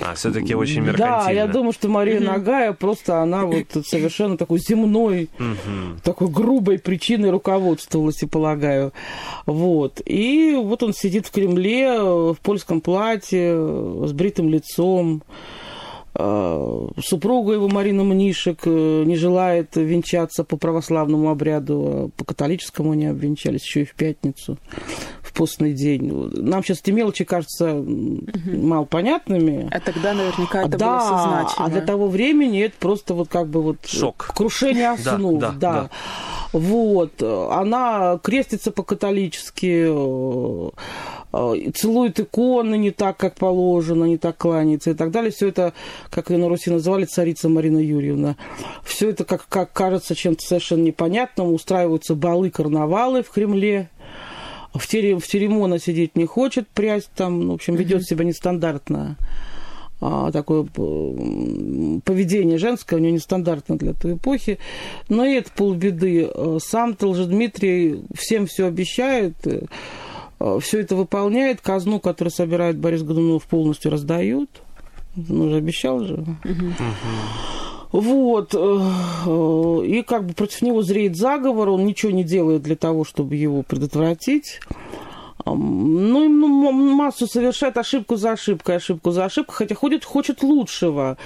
А, 0.00 0.14
все-таки 0.14 0.54
очень 0.54 0.80
меркантильно. 0.80 1.24
Да, 1.24 1.30
я 1.30 1.46
думаю, 1.46 1.72
что 1.72 1.88
Мария 1.88 2.20
Нагая 2.20 2.72
просто 2.72 3.20
она 3.20 3.44
вот 3.44 3.66
совершенно 3.86 4.36
такой 4.36 4.58
земной, 4.58 5.28
такой 6.02 6.28
грубой 6.28 6.78
причиной 6.78 7.30
руководствовалась, 7.30 8.22
и 8.22 8.26
полагаю. 8.26 8.92
Вот. 9.46 10.00
И 10.04 10.54
вот 10.56 10.82
он 10.82 10.94
сидит 10.94 11.26
в 11.26 11.30
Кремле 11.30 12.00
в 12.00 12.36
польском 12.42 12.80
платье, 12.80 14.06
с 14.06 14.12
бритым 14.12 14.48
лицом, 14.48 14.78
Э, 15.08 15.57
супруга 16.18 17.52
его, 17.52 17.68
Марина 17.68 18.04
Мнишек, 18.04 18.60
э, 18.64 19.02
не 19.04 19.16
желает 19.16 19.76
венчаться 19.76 20.44
по 20.44 20.56
православному 20.56 21.30
обряду, 21.30 21.82
а 21.86 22.08
по 22.16 22.24
католическому 22.24 22.92
они 22.92 23.06
обвенчались 23.06 23.62
еще 23.62 23.82
и 23.82 23.84
в 23.84 23.94
пятницу, 23.94 24.58
в 25.22 25.32
постный 25.32 25.72
день. 25.72 26.10
Нам 26.12 26.64
сейчас 26.64 26.80
эти 26.80 26.90
мелочи 26.90 27.24
кажутся 27.24 27.74
угу. 27.74 28.28
мало 28.46 28.84
понятными. 28.84 29.68
А 29.70 29.80
тогда 29.80 30.14
наверняка 30.14 30.62
это 30.62 30.76
да, 30.76 30.98
было 30.98 31.08
сознательно. 31.08 31.66
а 31.66 31.68
для 31.70 31.80
того 31.82 32.08
времени 32.08 32.62
это 32.62 32.74
просто 32.78 33.14
вот 33.14 33.28
как 33.28 33.48
бы 33.48 33.62
вот 33.62 33.86
Шок. 33.86 34.32
крушение 34.34 34.90
основ. 34.90 35.38
да, 35.38 35.50
да, 35.50 35.56
да. 35.58 35.72
да. 35.82 35.90
Вот. 36.52 37.22
Она 37.22 38.18
крестится 38.22 38.72
по-католически, 38.72 39.86
э, 39.88 40.68
Э, 40.68 40.70
целует 41.32 42.18
иконы 42.20 42.76
не 42.76 42.90
так, 42.90 43.16
как 43.16 43.34
положено, 43.34 44.04
не 44.04 44.16
так 44.16 44.36
кланяется 44.36 44.90
и 44.90 44.94
так 44.94 45.10
далее. 45.10 45.30
Все 45.30 45.48
это, 45.48 45.72
как 46.10 46.30
ее 46.30 46.38
на 46.38 46.48
Руси 46.48 46.70
называли, 46.70 47.04
царица 47.04 47.48
Марина 47.48 47.78
Юрьевна. 47.78 48.36
Все 48.84 49.10
это, 49.10 49.24
как, 49.24 49.46
как 49.48 49.72
кажется, 49.72 50.14
чем-то 50.14 50.42
совершенно 50.42 50.82
непонятным. 50.82 51.52
Устраиваются 51.52 52.14
балы, 52.14 52.50
карнавалы 52.50 53.22
в 53.22 53.30
Кремле. 53.30 53.90
В, 54.74 54.86
терем, 54.86 55.18
в 55.18 55.26
теремона 55.26 55.78
сидеть 55.78 56.14
не 56.14 56.26
хочет, 56.26 56.68
прясть 56.68 57.10
там, 57.16 57.40
ну, 57.40 57.52
в 57.52 57.54
общем, 57.54 57.74
ведет 57.74 58.04
себя 58.04 58.22
нестандартно 58.24 59.16
а, 60.00 60.30
такое 60.30 60.64
поведение 60.64 62.58
женское 62.58 62.96
у 62.96 62.98
нее 63.00 63.12
нестандартно 63.12 63.76
для 63.76 63.94
той 63.94 64.14
эпохи. 64.14 64.58
Но 65.08 65.24
и 65.24 65.34
это 65.34 65.50
полбеды. 65.50 66.30
Э, 66.32 66.58
сам-то 66.60 67.12
Дмитрий 67.26 68.02
всем 68.14 68.46
все 68.46 68.66
обещает, 68.66 69.34
Э, 69.46 69.62
все 70.60 70.80
это 70.80 70.96
выполняет, 70.96 71.60
казну, 71.60 72.00
которую 72.00 72.32
собирает 72.32 72.78
Борис 72.78 73.02
Годунов, 73.02 73.44
полностью 73.44 73.90
раздают. 73.90 74.62
Он 75.16 75.40
уже 75.42 75.56
обещал 75.56 76.00
же. 76.00 76.24
Вот. 77.90 78.54
Э, 78.54 79.86
и 79.86 80.02
как 80.02 80.26
бы 80.26 80.34
против 80.34 80.62
него 80.62 80.82
зреет 80.82 81.16
заговор, 81.16 81.70
он 81.70 81.86
ничего 81.86 82.12
не 82.12 82.22
делает 82.22 82.62
для 82.62 82.76
того, 82.76 83.04
чтобы 83.04 83.36
его 83.36 83.62
предотвратить. 83.62 84.60
Ну, 85.46 86.28
ну 86.28 86.72
массу 86.72 87.26
совершает 87.26 87.78
ошибку 87.78 88.16
за 88.16 88.32
ошибкой, 88.32 88.76
ошибку 88.76 89.10
за 89.10 89.24
ошибкой, 89.24 89.54
хотя 89.54 89.74
ходит, 89.74 90.04
хочет 90.04 90.42
лучшего 90.42 91.16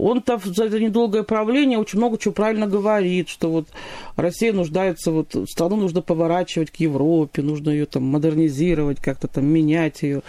он-то 0.00 0.40
за 0.42 0.64
это 0.64 0.80
недолгое 0.80 1.22
правление 1.22 1.78
очень 1.78 1.98
много 1.98 2.18
чего 2.18 2.32
правильно 2.32 2.66
говорит, 2.66 3.28
что 3.28 3.50
вот 3.50 3.68
Россия 4.16 4.52
нуждается, 4.52 5.10
вот 5.10 5.34
страну 5.48 5.76
нужно 5.76 6.02
поворачивать 6.02 6.70
к 6.70 6.76
Европе, 6.76 7.42
нужно 7.42 7.70
ее 7.70 7.86
там 7.86 8.04
модернизировать, 8.04 9.00
как-то 9.00 9.28
там 9.28 9.46
менять 9.46 10.02
ее. 10.02 10.22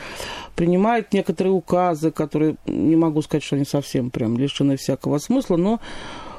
Принимает 0.56 1.14
некоторые 1.14 1.54
указы, 1.54 2.12
которые, 2.12 2.56
не 2.66 2.96
могу 2.96 3.22
сказать, 3.22 3.44
что 3.44 3.56
они 3.56 3.66
совсем 3.66 4.10
прям 4.10 4.38
лишены 4.38 4.78
всякого 4.78 5.18
смысла, 5.18 5.58
но 5.58 5.80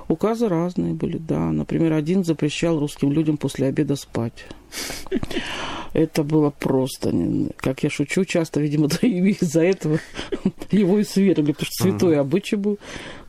указы 0.08 0.48
разные 0.48 0.92
были, 0.92 1.18
да. 1.18 1.50
Например, 1.50 1.94
один 1.94 2.24
запрещал 2.24 2.78
русским 2.78 3.12
людям 3.12 3.36
после 3.36 3.66
обеда 3.66 3.96
спать. 3.96 4.46
Это 5.92 6.22
было 6.22 6.50
просто, 6.50 7.12
как 7.56 7.82
я 7.82 7.90
шучу 7.90 8.24
часто, 8.24 8.60
видимо, 8.60 8.86
из-за 9.02 9.62
этого 9.62 9.98
его 10.76 10.98
и 10.98 11.04
свергли, 11.04 11.52
потому 11.52 11.66
что 11.70 11.84
святой 11.84 12.18
обычай 12.18 12.56
был 12.56 12.78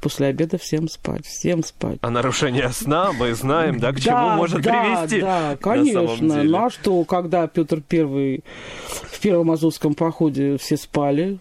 после 0.01 0.27
обеда 0.27 0.57
всем 0.57 0.87
спать, 0.87 1.25
всем 1.25 1.63
спать. 1.63 1.97
А 2.01 2.09
нарушение 2.09 2.69
сна 2.69 3.11
мы 3.11 3.33
знаем, 3.33 3.79
да, 3.79 3.91
к 3.91 3.99
чему 3.99 4.15
да, 4.15 4.35
может 4.35 4.61
да, 4.61 4.71
привести. 4.71 5.21
Да, 5.21 5.57
конечно. 5.59 6.43
Ну 6.43 6.65
а 6.65 6.69
что, 6.69 7.03
когда 7.03 7.47
Петр 7.47 7.81
Первый 7.81 8.43
в 8.87 9.19
Первом 9.19 9.51
Азовском 9.51 9.93
походе 9.93 10.57
все 10.57 10.77
спали, 10.77 11.37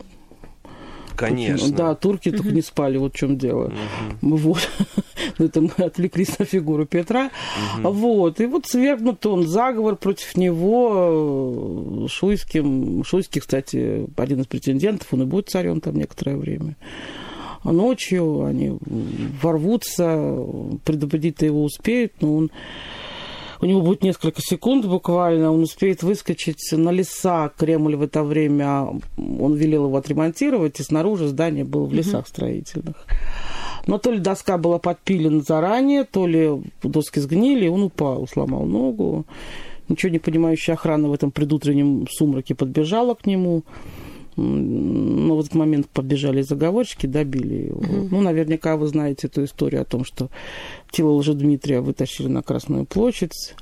Конечно. 1.17 1.71
Да, 1.71 1.95
турки 1.95 2.31
только 2.31 2.51
не 2.51 2.63
спали, 2.63 2.97
вот 2.97 3.15
в 3.15 3.17
чем 3.17 3.39
дело. 3.39 3.73
Вот. 4.21 4.69
Это 5.39 5.61
мы 5.61 5.71
отвлеклись 5.79 6.39
на 6.39 6.45
фигуру 6.45 6.87
Петра. 6.87 7.31
Вот. 7.83 8.41
И 8.41 8.47
вот 8.47 8.67
свергнут 8.67 9.25
он 9.27 9.47
заговор 9.47 9.97
против 9.97 10.37
него 10.37 12.07
Шуйским. 12.09 13.05
Шуйский, 13.05 13.41
кстати, 13.41 14.07
один 14.17 14.41
из 14.41 14.47
претендентов, 14.47 15.09
он 15.13 15.23
и 15.23 15.27
будет 15.27 15.49
царем 15.49 15.81
там 15.81 15.97
некоторое 15.97 16.37
время. 16.37 16.77
А 17.65 17.71
ночью 17.73 18.45
они 18.45 18.77
ворвутся, 19.41 20.45
предупредить 20.85 21.43
его 21.43 21.63
успеют, 21.63 22.15
но 22.21 22.35
он 22.35 22.51
у 23.63 23.67
него 23.67 23.81
будет 23.81 24.03
несколько 24.03 24.43
секунд 24.43 24.85
буквально, 24.87 25.53
он 25.53 25.63
успеет 25.63 26.03
выскочить 26.03 26.73
на 26.73 26.91
леса. 26.91 27.53
Кремль 27.57 27.95
в 27.95 28.03
это 28.03 28.25
время, 28.25 28.89
он 29.17 29.55
велел 29.55 29.87
его 29.87 29.97
отремонтировать, 29.97 30.81
и 30.81 30.83
снаружи 30.83 31.29
здание 31.29 31.65
было 31.65 31.87
в 31.87 31.95
лесах 31.95 32.27
строительных. 32.27 33.07
Но 33.87 33.99
то 33.99 34.11
ли 34.11 34.19
доска 34.19 34.59
была 34.59 34.79
подпилена 34.79 35.43
заранее, 35.43 36.03
то 36.03 36.27
ли 36.27 36.51
доски 36.83 37.21
сгнили, 37.21 37.67
и 37.67 37.69
он 37.69 37.85
упал, 37.85 38.27
сломал 38.27 38.65
ногу. 38.65 39.27
Ничего 39.89 40.11
не 40.11 40.19
понимающая 40.19 40.75
охрана 40.75 41.09
в 41.09 41.13
этом 41.13 41.31
предутреннем 41.31 42.09
сумраке 42.11 42.57
подбежала 42.57 43.15
к 43.15 43.27
нему. 43.27 43.63
Но 44.37 45.37
в 45.37 45.41
этот 45.41 45.55
момент 45.55 45.89
побежали 45.89 46.43
заговорщики, 46.43 47.07
добили 47.07 47.67
его. 47.67 47.81
Угу. 47.81 48.09
Ну, 48.11 48.21
наверняка 48.21 48.77
вы 48.77 48.87
знаете 48.87 49.27
эту 49.27 49.45
историю 49.45 49.83
о 49.83 49.85
том, 49.85 50.05
что 50.05 50.29
тело 50.91 51.23
Дмитрия 51.23 51.81
вытащили 51.81 52.29
на 52.29 52.43
Красную 52.43 52.87
площадь, 52.87 53.55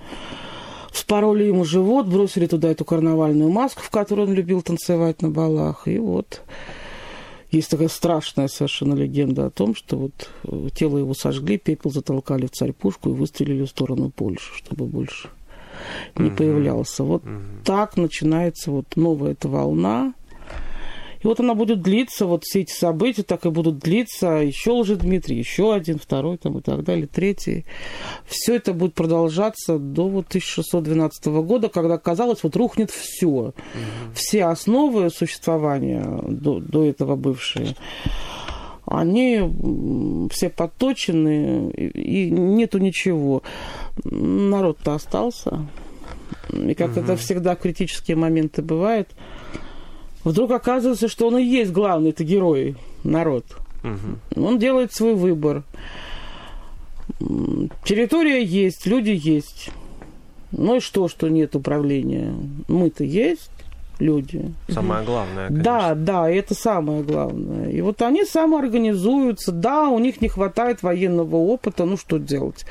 вспороли 0.90 1.44
ему 1.44 1.64
живот, 1.64 2.06
бросили 2.06 2.46
туда 2.46 2.70
эту 2.70 2.84
карнавальную 2.84 3.50
маску, 3.50 3.82
в 3.82 3.90
которой 3.90 4.26
он 4.26 4.34
любил 4.34 4.62
танцевать 4.62 5.22
на 5.22 5.30
балах. 5.30 5.86
И 5.86 5.98
вот 5.98 6.42
есть 7.50 7.70
такая 7.70 7.88
страшная 7.88 8.48
совершенно 8.48 8.94
легенда 8.94 9.46
о 9.46 9.50
том, 9.50 9.74
что 9.74 9.96
вот 9.96 10.30
э, 10.44 10.68
тело 10.74 10.98
его 10.98 11.14
сожгли, 11.14 11.58
пепел 11.58 11.90
затолкали 11.90 12.46
в 12.46 12.50
царь-пушку 12.50 13.10
и 13.10 13.12
выстрелили 13.12 13.64
в 13.64 13.68
сторону 13.68 14.10
Польши, 14.10 14.54
чтобы 14.56 14.86
больше 14.86 15.30
не 16.16 16.28
угу. 16.28 16.36
появлялся. 16.36 17.04
Вот 17.04 17.24
угу. 17.24 17.32
так 17.64 17.96
начинается 17.96 18.70
вот 18.70 18.96
новая 18.96 19.32
эта 19.32 19.48
волна 19.48 20.14
и 21.20 21.26
вот 21.26 21.38
она 21.38 21.54
будет 21.54 21.82
длиться, 21.82 22.26
вот 22.26 22.44
все 22.44 22.60
эти 22.60 22.72
события 22.72 23.22
так 23.22 23.44
и 23.44 23.50
будут 23.50 23.78
длиться. 23.78 24.28
Еще 24.36 24.82
Дмитрий, 24.84 25.36
еще 25.36 25.74
один, 25.74 25.98
второй 25.98 26.38
там 26.38 26.58
и 26.58 26.62
так 26.62 26.82
далее, 26.82 27.06
третий. 27.06 27.66
Все 28.26 28.56
это 28.56 28.72
будет 28.72 28.94
продолжаться 28.94 29.78
до 29.78 30.08
вот 30.08 30.28
1612 30.28 31.26
года, 31.26 31.68
когда, 31.68 31.98
казалось, 31.98 32.42
вот 32.42 32.56
рухнет 32.56 32.90
все. 32.90 33.26
Угу. 33.28 33.54
Все 34.14 34.44
основы 34.44 35.10
существования 35.10 36.04
до, 36.26 36.60
до 36.60 36.84
этого 36.84 37.16
бывшие 37.16 37.76
они 38.86 39.40
все 40.32 40.50
подточены, 40.50 41.70
и 41.70 42.28
нету 42.28 42.78
ничего. 42.78 43.44
Народ-то 44.02 44.94
остался. 44.94 45.66
И 46.52 46.74
как 46.74 46.90
угу. 46.90 47.00
это 47.00 47.16
всегда 47.16 47.54
в 47.54 47.60
критические 47.60 48.16
моменты 48.16 48.62
бывает, 48.62 49.08
Вдруг 50.24 50.50
оказывается, 50.50 51.08
что 51.08 51.28
он 51.28 51.38
и 51.38 51.44
есть 51.44 51.72
главный, 51.72 52.10
это 52.10 52.24
герой, 52.24 52.76
народ. 53.04 53.44
Угу. 53.82 54.44
Он 54.44 54.58
делает 54.58 54.92
свой 54.92 55.14
выбор. 55.14 55.62
Территория 57.84 58.42
есть, 58.42 58.86
люди 58.86 59.10
есть. 59.10 59.70
Ну 60.52 60.76
и 60.76 60.80
что, 60.80 61.08
что 61.08 61.28
нет 61.28 61.54
управления? 61.54 62.34
Мы-то 62.68 63.04
есть 63.04 63.50
люди. 64.00 64.52
Самое 64.68 65.04
главное, 65.04 65.48
конечно. 65.48 65.64
Да, 65.64 65.94
да, 65.94 66.30
это 66.30 66.54
самое 66.54 67.02
главное. 67.02 67.70
И 67.70 67.80
вот 67.80 68.02
они 68.02 68.24
самоорганизуются. 68.24 69.52
Да, 69.52 69.88
у 69.88 69.98
них 69.98 70.20
не 70.20 70.28
хватает 70.28 70.82
военного 70.82 71.36
опыта. 71.36 71.84
Ну, 71.84 71.96
что 71.96 72.18
делать? 72.18 72.64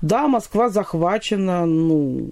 Да, 0.00 0.26
Москва 0.26 0.68
захвачена, 0.68 1.64
ну, 1.66 2.28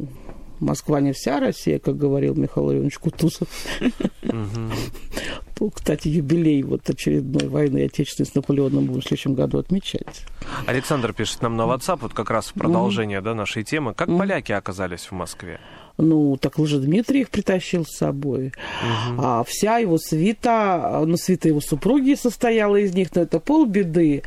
Москва 0.61 1.01
не 1.01 1.13
вся 1.13 1.41
Россия, 1.41 1.79
как 1.79 1.97
говорил 1.97 2.35
Михаил 2.35 2.73
Иванович 2.73 2.99
Кутузов. 2.99 3.49
Кстати, 5.75 6.09
юбилей 6.09 6.63
вот 6.63 6.89
очередной 6.89 7.49
войны 7.49 7.85
Отечественной 7.85 8.27
с 8.27 8.35
Наполеоном 8.35 8.87
будем 8.87 9.01
в 9.01 9.05
следующем 9.05 9.35
году 9.35 9.59
отмечать. 9.59 10.25
Александр 10.67 11.13
пишет 11.13 11.43
нам 11.43 11.57
на 11.57 11.63
WhatsApp, 11.63 11.99
вот 12.01 12.15
как 12.15 12.31
раз 12.31 12.49
в 12.49 12.55
продолжение 12.55 13.21
да, 13.21 13.35
нашей 13.35 13.63
темы. 13.63 13.93
Как 13.93 14.09
поляки 14.09 14.53
оказались 14.53 15.07
в 15.07 15.13
Москве? 15.13 15.61
Ну, 15.99 16.39
так 16.39 16.59
Лжедмитрий 16.59 17.23
их 17.23 17.31
притащил 17.31 17.85
с 17.85 17.97
собой. 17.99 18.47
Угу. 18.49 19.23
А 19.23 19.45
вся 19.47 19.79
его 19.79 19.99
свита, 19.99 21.03
ну, 21.05 21.17
свита 21.19 21.49
его 21.49 21.61
супруги 21.61 22.15
состояла 22.15 22.77
из 22.77 22.95
них, 22.95 23.15
но 23.15 23.23
это 23.23 23.39
полбеды. 23.39 24.23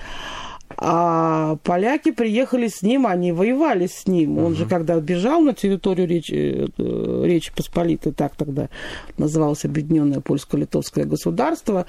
А 0.77 1.57
поляки 1.63 2.11
приехали 2.11 2.67
с 2.67 2.81
ним, 2.81 3.07
они 3.07 3.31
воевали 3.31 3.87
с 3.87 4.07
ним. 4.07 4.37
Он 4.39 4.55
же, 4.55 4.65
когда 4.65 4.99
бежал 4.99 5.41
на 5.41 5.53
территорию 5.53 6.07
Речи, 6.07 6.69
э, 6.77 7.23
Речи 7.25 7.51
Посполитой, 7.55 8.11
так 8.11 8.35
тогда 8.35 8.69
называлось 9.17 9.65
Объединенное 9.65 10.19
Польско-Литовское 10.19 11.05
государство, 11.05 11.85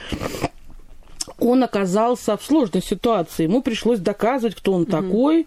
он 1.39 1.63
оказался 1.63 2.37
в 2.37 2.45
сложной 2.45 2.83
ситуации. 2.83 3.45
Ему 3.45 3.63
пришлось 3.63 3.99
доказывать, 3.99 4.55
кто 4.55 4.73
он 4.73 4.83
uh-huh. 4.83 4.91
такой. 4.91 5.47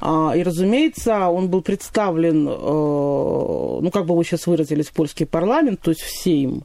А, 0.00 0.32
и, 0.36 0.42
разумеется, 0.42 1.28
он 1.28 1.48
был 1.48 1.62
представлен, 1.62 2.48
э, 2.48 2.52
ну, 2.52 3.90
как 3.92 4.06
бы 4.06 4.16
вы 4.16 4.24
сейчас 4.24 4.46
выразились, 4.46 4.88
в 4.88 4.92
польский 4.92 5.26
парламент, 5.26 5.80
то 5.80 5.90
есть 5.90 6.02
в 6.02 6.10
Сейм. 6.10 6.64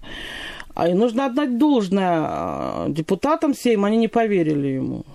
А 0.73 0.87
и 0.87 0.93
нужно 0.93 1.25
отдать 1.25 1.57
должное 1.57 2.19
а, 2.19 2.85
депутатам 2.89 3.55
Сейм, 3.55 3.85
они 3.85 3.97
не 3.97 4.07
поверили 4.07 4.67
ему. 4.67 5.05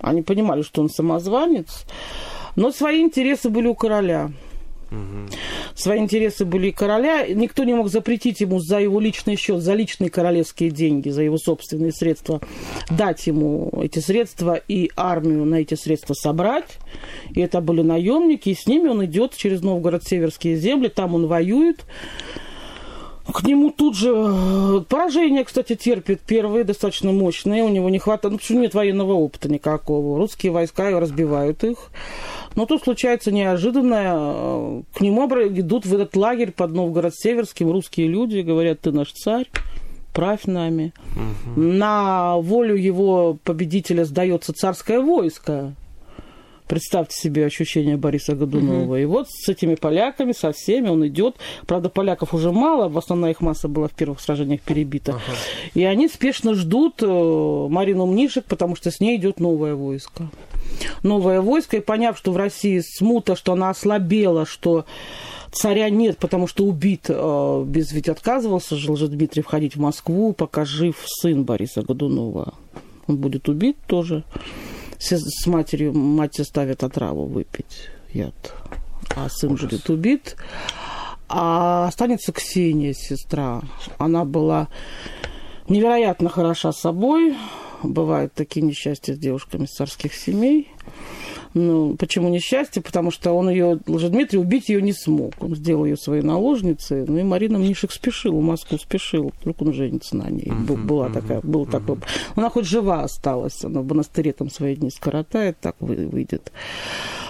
Они 0.00 0.22
понимали, 0.22 0.62
что 0.62 0.82
он 0.82 0.90
самозванец, 0.90 1.84
но 2.54 2.70
свои 2.70 3.00
интересы 3.00 3.50
были 3.50 3.66
у 3.66 3.74
короля. 3.74 4.30
Угу. 4.90 5.36
Свои 5.74 5.98
интересы 5.98 6.44
были 6.44 6.68
и 6.68 6.72
короля. 6.72 7.26
Никто 7.26 7.64
не 7.64 7.74
мог 7.74 7.88
запретить 7.88 8.40
ему 8.40 8.60
за 8.60 8.78
его 8.78 9.00
личный 9.00 9.36
счет, 9.36 9.60
за 9.60 9.74
личные 9.74 10.10
королевские 10.10 10.70
деньги, 10.70 11.10
за 11.10 11.22
его 11.22 11.38
собственные 11.38 11.92
средства, 11.92 12.40
дать 12.88 13.26
ему 13.26 13.70
эти 13.82 13.98
средства 13.98 14.54
и 14.54 14.90
армию 14.96 15.44
на 15.44 15.56
эти 15.56 15.74
средства 15.74 16.14
собрать. 16.14 16.78
И 17.34 17.40
это 17.40 17.60
были 17.60 17.82
наемники, 17.82 18.50
и 18.50 18.54
с 18.54 18.66
ними 18.66 18.88
он 18.88 19.04
идет 19.04 19.34
через 19.36 19.60
Новгород-Северские 19.62 20.56
земли, 20.56 20.88
там 20.88 21.14
он 21.14 21.26
воюет. 21.26 21.84
К 23.32 23.42
нему 23.42 23.70
тут 23.70 23.96
же 23.96 24.12
э, 24.14 24.80
поражение, 24.88 25.44
кстати, 25.44 25.74
терпит 25.74 26.20
первые, 26.20 26.64
достаточно 26.64 27.10
мощные. 27.12 27.64
У 27.64 27.68
него 27.68 27.90
не 27.90 27.98
хватает, 27.98 28.32
ну, 28.32 28.38
почему 28.38 28.60
нет 28.60 28.74
военного 28.74 29.12
опыта 29.12 29.50
никакого. 29.50 30.16
Русские 30.18 30.52
войска 30.52 30.90
разбивают 31.00 31.64
их. 31.64 31.90
Но 32.54 32.66
тут 32.66 32.84
случается 32.84 33.32
неожиданное. 33.32 34.12
Э, 34.14 34.82
к 34.94 35.00
нему 35.00 35.26
идут 35.26 35.86
в 35.86 35.94
этот 35.94 36.14
лагерь 36.16 36.52
под 36.52 36.72
Новгород-Северским 36.72 37.70
русские 37.70 38.08
люди, 38.08 38.40
говорят, 38.40 38.80
ты 38.80 38.92
наш 38.92 39.12
царь 39.12 39.48
правь 40.16 40.46
нами. 40.46 40.94
Угу. 41.14 41.60
На 41.60 42.36
волю 42.38 42.74
его 42.74 43.36
победителя 43.44 44.04
сдается 44.04 44.54
царское 44.54 44.98
войско. 44.98 45.74
Представьте 46.66 47.16
себе 47.16 47.46
ощущение 47.46 47.96
Бориса 47.96 48.34
Годунова. 48.34 48.84
Угу. 48.84 48.96
И 48.96 49.04
вот 49.04 49.28
с 49.30 49.48
этими 49.48 49.76
поляками, 49.76 50.32
со 50.32 50.52
всеми 50.52 50.88
он 50.88 51.06
идет. 51.06 51.36
Правда, 51.66 51.88
поляков 51.88 52.34
уже 52.34 52.50
мало, 52.50 52.88
в 52.88 52.98
основном 52.98 53.30
их 53.30 53.40
масса 53.40 53.68
была 53.68 53.86
в 53.86 53.92
первых 53.92 54.20
сражениях 54.20 54.60
перебита. 54.62 55.12
Ага. 55.12 55.36
И 55.74 55.84
они 55.84 56.08
спешно 56.08 56.54
ждут 56.54 57.02
э, 57.02 57.66
Марину 57.70 58.06
Мнишек, 58.06 58.44
потому 58.46 58.74
что 58.74 58.90
с 58.90 58.98
ней 58.98 59.16
идет 59.16 59.38
новое 59.38 59.74
войско. 59.74 60.28
Новое 61.04 61.40
войско, 61.40 61.76
и 61.76 61.80
поняв, 61.80 62.18
что 62.18 62.32
в 62.32 62.36
России 62.36 62.80
смута, 62.80 63.36
что 63.36 63.52
она 63.52 63.70
ослабела, 63.70 64.44
что 64.44 64.86
царя 65.52 65.88
нет, 65.88 66.18
потому 66.18 66.48
что 66.48 66.64
убит, 66.64 67.06
э, 67.08 67.64
без 67.64 67.92
ведь 67.92 68.08
отказывался 68.08 68.74
же 68.74 68.90
Лжедмитрий 68.90 69.42
входить 69.42 69.76
в 69.76 69.80
Москву, 69.80 70.32
пока 70.32 70.64
жив 70.64 70.96
сын 71.06 71.44
Бориса 71.44 71.82
Годунова. 71.82 72.54
Он 73.06 73.18
будет 73.18 73.48
убит 73.48 73.76
тоже 73.86 74.24
с 75.00 75.46
матерью, 75.46 75.92
мать 75.92 76.40
ставит 76.42 76.82
отраву 76.82 77.26
выпить 77.26 77.88
яд, 78.12 78.52
а 79.14 79.28
сын 79.28 79.52
Ужас. 79.52 79.70
будет 79.70 79.90
убит. 79.90 80.36
А 81.28 81.88
останется 81.88 82.32
Ксения, 82.32 82.92
сестра. 82.92 83.62
Она 83.98 84.24
была 84.24 84.68
невероятно 85.68 86.28
хороша 86.28 86.72
собой. 86.72 87.36
Бывают 87.82 88.32
такие 88.32 88.64
несчастья 88.64 89.14
с 89.14 89.18
девушками 89.18 89.66
царских 89.66 90.14
семей. 90.14 90.70
Ну, 91.56 91.96
почему 91.96 92.28
несчастье? 92.28 92.82
Потому 92.82 93.10
что 93.10 93.32
он 93.32 93.48
ее, 93.48 93.80
Лжедмитрий, 93.86 94.38
убить 94.38 94.68
ее 94.68 94.82
не 94.82 94.92
смог. 94.92 95.32
Он 95.40 95.56
сделал 95.56 95.86
ее 95.86 95.96
своей 95.96 96.20
наложницей. 96.20 97.06
Ну 97.06 97.16
и 97.16 97.22
Марина 97.22 97.56
Мнишек 97.56 97.92
спешил, 97.92 98.38
в 98.38 98.42
Москву 98.42 98.76
спешил. 98.76 99.32
Вдруг 99.40 99.62
он 99.62 99.72
женится 99.72 100.16
на 100.16 100.28
ней. 100.28 100.48
Uh-huh, 100.48 100.76
Была 100.76 101.06
uh-huh, 101.06 101.14
такая, 101.14 101.40
был 101.40 101.64
uh-huh. 101.64 101.70
такой. 101.70 101.96
Она 102.34 102.50
хоть 102.50 102.66
жива 102.66 103.04
осталась. 103.04 103.64
Она 103.64 103.80
в 103.80 103.86
монастыре 103.86 104.34
там 104.34 104.50
свои 104.50 104.76
дни 104.76 104.90
скоротает, 104.90 105.58
так 105.58 105.76
выйдет. 105.80 106.52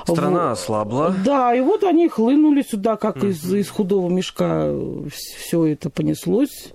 Страна 0.02 0.48
вот. 0.48 0.52
ослабла. 0.58 1.14
Да, 1.24 1.54
и 1.54 1.60
вот 1.60 1.84
они 1.84 2.08
хлынули 2.08 2.62
сюда, 2.62 2.96
как 2.96 3.18
uh-huh. 3.18 3.30
из, 3.30 3.54
из 3.54 3.70
худого 3.70 4.08
мешка 4.08 4.74
все 5.08 5.66
это 5.66 5.88
понеслось. 5.88 6.72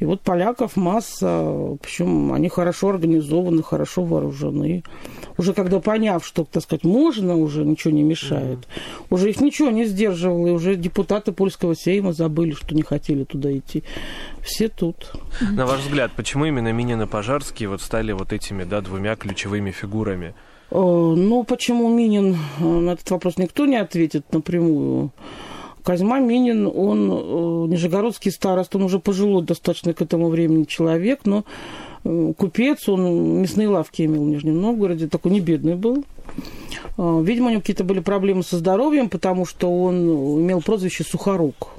И 0.00 0.06
вот 0.06 0.22
поляков 0.22 0.76
масса, 0.76 1.76
причем 1.82 2.32
они 2.32 2.48
хорошо 2.48 2.88
организованы, 2.88 3.62
хорошо 3.62 4.02
вооружены. 4.02 4.82
Уже 5.36 5.52
когда 5.52 5.78
поняв, 5.78 6.26
что, 6.26 6.44
так 6.44 6.62
сказать, 6.62 6.84
можно, 6.84 7.36
уже 7.36 7.64
ничего 7.64 7.92
не 7.92 8.02
мешает, 8.02 8.58
mm-hmm. 8.58 9.06
уже 9.10 9.30
их 9.30 9.40
ничего 9.42 9.70
не 9.70 9.84
сдерживало, 9.84 10.46
и 10.46 10.50
уже 10.50 10.76
депутаты 10.76 11.32
польского 11.32 11.76
сейма 11.76 12.14
забыли, 12.14 12.52
что 12.52 12.74
не 12.74 12.82
хотели 12.82 13.24
туда 13.24 13.56
идти. 13.56 13.82
Все 14.42 14.70
тут. 14.70 15.12
На 15.52 15.66
ваш 15.66 15.80
взгляд, 15.80 16.12
почему 16.16 16.46
именно 16.46 16.72
Минин 16.72 17.02
и 17.02 17.06
Пожарский 17.06 17.66
вот 17.66 17.82
стали 17.82 18.12
вот 18.12 18.32
этими, 18.32 18.64
да, 18.64 18.80
двумя 18.80 19.16
ключевыми 19.16 19.70
фигурами? 19.70 20.34
Э, 20.70 20.76
ну, 20.78 21.44
почему 21.44 21.88
Минин, 21.94 22.38
э, 22.58 22.64
на 22.64 22.92
этот 22.92 23.10
вопрос 23.10 23.36
никто 23.36 23.66
не 23.66 23.76
ответит 23.76 24.32
напрямую. 24.32 25.10
Козьма 25.82 26.20
Минин, 26.20 26.66
он 26.66 27.10
э, 27.10 27.72
нижегородский 27.72 28.30
старост, 28.30 28.74
он 28.76 28.82
уже 28.82 28.98
пожилой 28.98 29.44
достаточно 29.44 29.94
к 29.94 30.02
этому 30.02 30.28
времени 30.28 30.64
человек, 30.64 31.20
но 31.24 31.44
э, 32.04 32.32
купец, 32.36 32.88
он 32.88 33.40
мясные 33.40 33.68
лавки 33.68 34.02
имел 34.02 34.24
в 34.24 34.28
Нижнем 34.28 34.60
Новгороде, 34.60 35.08
такой 35.08 35.32
не 35.32 35.40
бедный 35.40 35.76
был. 35.76 36.04
Э, 36.98 37.20
видимо, 37.22 37.48
у 37.48 37.50
него 37.50 37.60
какие-то 37.60 37.84
были 37.84 38.00
проблемы 38.00 38.42
со 38.42 38.58
здоровьем, 38.58 39.08
потому 39.08 39.46
что 39.46 39.70
он 39.70 40.42
имел 40.42 40.60
прозвище 40.60 41.04
Сухорук. 41.04 41.72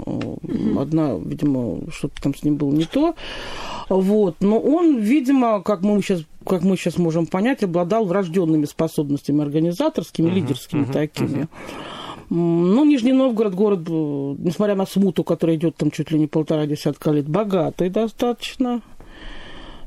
Одна, 0.78 1.16
видимо, 1.16 1.92
что-то 1.92 2.22
там 2.22 2.36
с 2.36 2.44
ним 2.44 2.56
было 2.56 2.72
не 2.72 2.86
то. 2.86 3.16
Вот. 3.90 4.38
Но 4.40 4.60
он, 4.60 5.00
видимо, 5.00 5.62
как 5.62 5.82
мы 5.82 6.02
сейчас 6.02 6.24
как 6.46 6.64
мы 6.64 6.76
сейчас 6.76 6.98
можем 6.98 7.28
понять, 7.28 7.64
обладал 7.64 8.06
врожденными 8.06 8.66
способностями 8.66 9.44
организаторскими, 9.44 10.28
uh-huh, 10.28 10.34
лидерскими 10.34 10.84
uh-huh, 10.86 10.92
такими. 10.92 11.42
Uh-huh. 11.42 11.48
Ну, 12.34 12.86
Нижний 12.86 13.12
Новгород 13.12 13.54
город, 13.54 13.82
э, 13.90 13.92
несмотря 13.92 14.76
на 14.76 14.86
смуту, 14.86 15.26
которая 15.26 15.58
идет 15.58 15.76
там 15.76 15.92
чуть 15.92 16.12
ли 16.12 16.20
не 16.20 16.28
полтора 16.28 16.66
десятка 16.66 17.12
лет, 17.12 17.28
богатый 17.28 17.90
достаточно. 17.90 18.82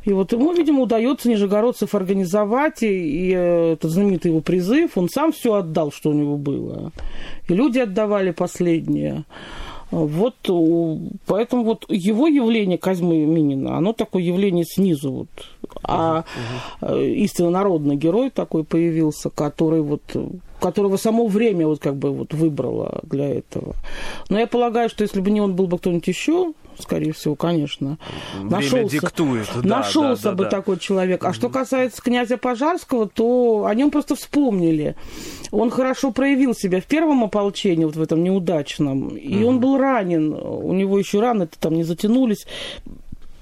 И 0.05 0.13
вот 0.13 0.31
ему, 0.33 0.53
видимо, 0.53 0.83
удается 0.83 1.31
нижегородцев 1.31 1.95
организовать, 1.95 2.83
и, 2.83 2.89
и 2.89 3.33
э, 3.35 3.73
этот 3.73 3.91
знаменитый 3.91 4.31
его 4.31 4.43
призыв, 4.43 4.99
он 4.99 5.09
сам 5.09 5.33
все 5.33 5.55
отдал, 5.55 5.91
что 5.91 6.11
у 6.11 6.13
него 6.13 6.37
было. 6.37 6.93
И 7.49 7.55
люди 7.55 7.79
отдавали 7.79 8.31
последнее. 8.31 9.25
Вот 9.91 10.35
поэтому 11.27 11.65
вот 11.65 11.87
его 11.89 12.27
явление 12.27 12.77
Козьмы 12.77 13.25
Минина, 13.25 13.79
оно 13.79 13.95
такое 13.95 14.23
явление 14.23 14.67
снизу. 14.67 15.13
Вот. 15.13 15.29
А 15.83 16.25
угу, 16.81 16.97
истинно 16.97 17.51
народный 17.51 17.97
герой 17.97 18.31
такой 18.31 18.65
появился, 18.65 19.31
который 19.31 19.83
вот 19.83 20.03
которого 20.61 20.97
само 20.97 21.27
время 21.27 21.67
вот 21.67 21.81
как 21.81 21.97
бы 21.97 22.11
вот 22.11 22.33
выбрало 22.33 23.01
для 23.03 23.29
этого. 23.29 23.75
Но 24.31 24.39
я 24.39 24.47
полагаю, 24.47 24.89
что 24.89 25.03
если 25.03 25.21
бы 25.21 25.31
не 25.31 25.43
он, 25.43 25.55
был 25.55 25.67
бы 25.67 25.79
кто-нибудь 25.79 26.09
еще, 26.09 26.55
скорее 26.79 27.13
всего, 27.13 27.35
конечно. 27.35 27.99
Время 28.35 28.51
нашелся, 28.51 29.01
диктует. 29.01 29.47
Да, 29.63 29.79
нашелся 29.79 30.23
да, 30.23 30.31
да, 30.31 30.37
бы 30.37 30.45
да. 30.45 30.51
такой 30.51 30.79
человек. 30.79 31.23
А 31.25 31.35
что 31.35 31.51
касается 31.51 32.01
князя 32.01 32.39
Пожарского, 32.39 33.09
то 33.09 33.67
о 33.67 33.75
нем 33.75 33.91
просто 33.91 34.17
вспомнили. 34.17 34.97
Он 35.51 35.71
хорошо 35.71 36.13
проявил 36.13 36.55
себя 36.55 36.81
в 36.81 36.87
первом 36.87 37.25
ополчении, 37.25 37.85
вот 37.85 37.97
в 37.97 38.03
этом 38.03 38.23
неудачном. 38.23 39.17
И 39.17 39.37
угу. 39.37 39.49
он 39.49 39.61
был 39.61 39.77
ранен. 39.77 40.33
У 40.33 40.73
него 40.73 40.99
еще 40.99 41.21
раны-то 41.21 41.59
там 41.59 41.75
не 41.75 41.85
затянулись. 41.85 42.47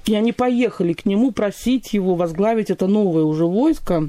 И 0.06 0.14
они 0.14 0.32
поехали 0.32 0.92
к 0.92 1.06
нему 1.06 1.32
просить 1.32 1.92
его 1.92 2.14
возглавить 2.14 2.70
это 2.70 2.86
новое 2.86 3.24
уже 3.24 3.46
войско. 3.46 4.08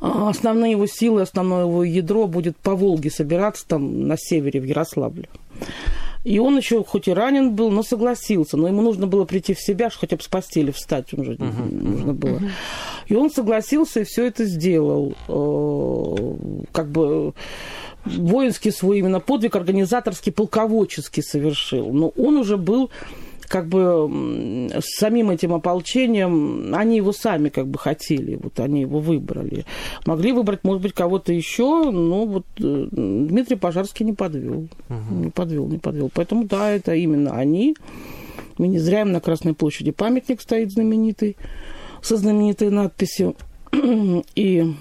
а, 0.00 0.30
основные 0.30 0.72
его 0.72 0.86
силы, 0.86 1.22
основное 1.22 1.62
его 1.62 1.84
ядро 1.84 2.26
будет 2.26 2.56
по 2.56 2.74
Волге 2.74 3.10
собираться 3.10 3.66
там 3.66 4.06
на 4.06 4.16
севере, 4.16 4.60
в 4.60 4.64
Ярославле. 4.64 5.28
И 6.24 6.40
он 6.40 6.56
еще, 6.56 6.82
хоть 6.82 7.06
и 7.06 7.12
ранен 7.12 7.54
был, 7.54 7.70
но 7.70 7.84
согласился. 7.84 8.56
Но 8.56 8.66
ему 8.66 8.82
нужно 8.82 9.06
было 9.06 9.24
прийти 9.24 9.54
в 9.54 9.60
себя, 9.60 9.90
хотя 9.90 10.16
бы 10.16 10.22
с 10.24 10.26
постели 10.26 10.72
встать 10.72 11.12
уже 11.12 11.34
uh-huh, 11.34 11.72
нужно 11.72 12.14
было. 12.14 12.38
Uh-huh. 12.38 12.50
И 13.06 13.14
он 13.14 13.30
согласился 13.30 14.00
и 14.00 14.04
все 14.04 14.26
это 14.26 14.44
сделал. 14.44 15.14
Э, 15.28 16.64
как 16.72 16.88
бы 16.88 17.32
воинский 18.04 18.72
свой 18.72 18.98
именно 18.98 19.20
подвиг 19.20 19.54
организаторский, 19.54 20.32
полководческий 20.32 21.22
совершил. 21.22 21.92
Но 21.92 22.08
он 22.08 22.38
уже 22.38 22.56
был 22.56 22.90
как 23.48 23.68
бы 23.68 24.70
с 24.72 24.98
самим 24.98 25.30
этим 25.30 25.52
ополчением, 25.54 26.74
они 26.74 26.96
его 26.96 27.12
сами 27.12 27.48
как 27.48 27.66
бы 27.66 27.78
хотели, 27.78 28.38
вот 28.42 28.58
они 28.60 28.82
его 28.82 29.00
выбрали. 29.00 29.64
Могли 30.04 30.32
выбрать, 30.32 30.64
может 30.64 30.82
быть, 30.82 30.92
кого-то 30.92 31.32
еще, 31.32 31.90
но 31.90 32.26
вот 32.26 32.46
э, 32.58 32.88
Дмитрий 32.90 33.56
Пожарский 33.56 34.04
не 34.04 34.12
подвел. 34.12 34.68
Угу. 34.88 35.14
Не 35.24 35.30
подвел, 35.30 35.66
не 35.66 35.78
подвел. 35.78 36.10
Поэтому, 36.12 36.44
да, 36.44 36.70
это 36.70 36.94
именно 36.94 37.32
они. 37.36 37.76
Мы 38.58 38.68
не 38.68 38.78
зря 38.78 39.02
им 39.02 39.12
на 39.12 39.20
Красной 39.20 39.54
площади 39.54 39.90
памятник 39.90 40.40
стоит 40.40 40.72
знаменитый, 40.72 41.36
со 42.02 42.16
знаменитой 42.16 42.70
надписью. 42.70 43.36
И 44.34 44.74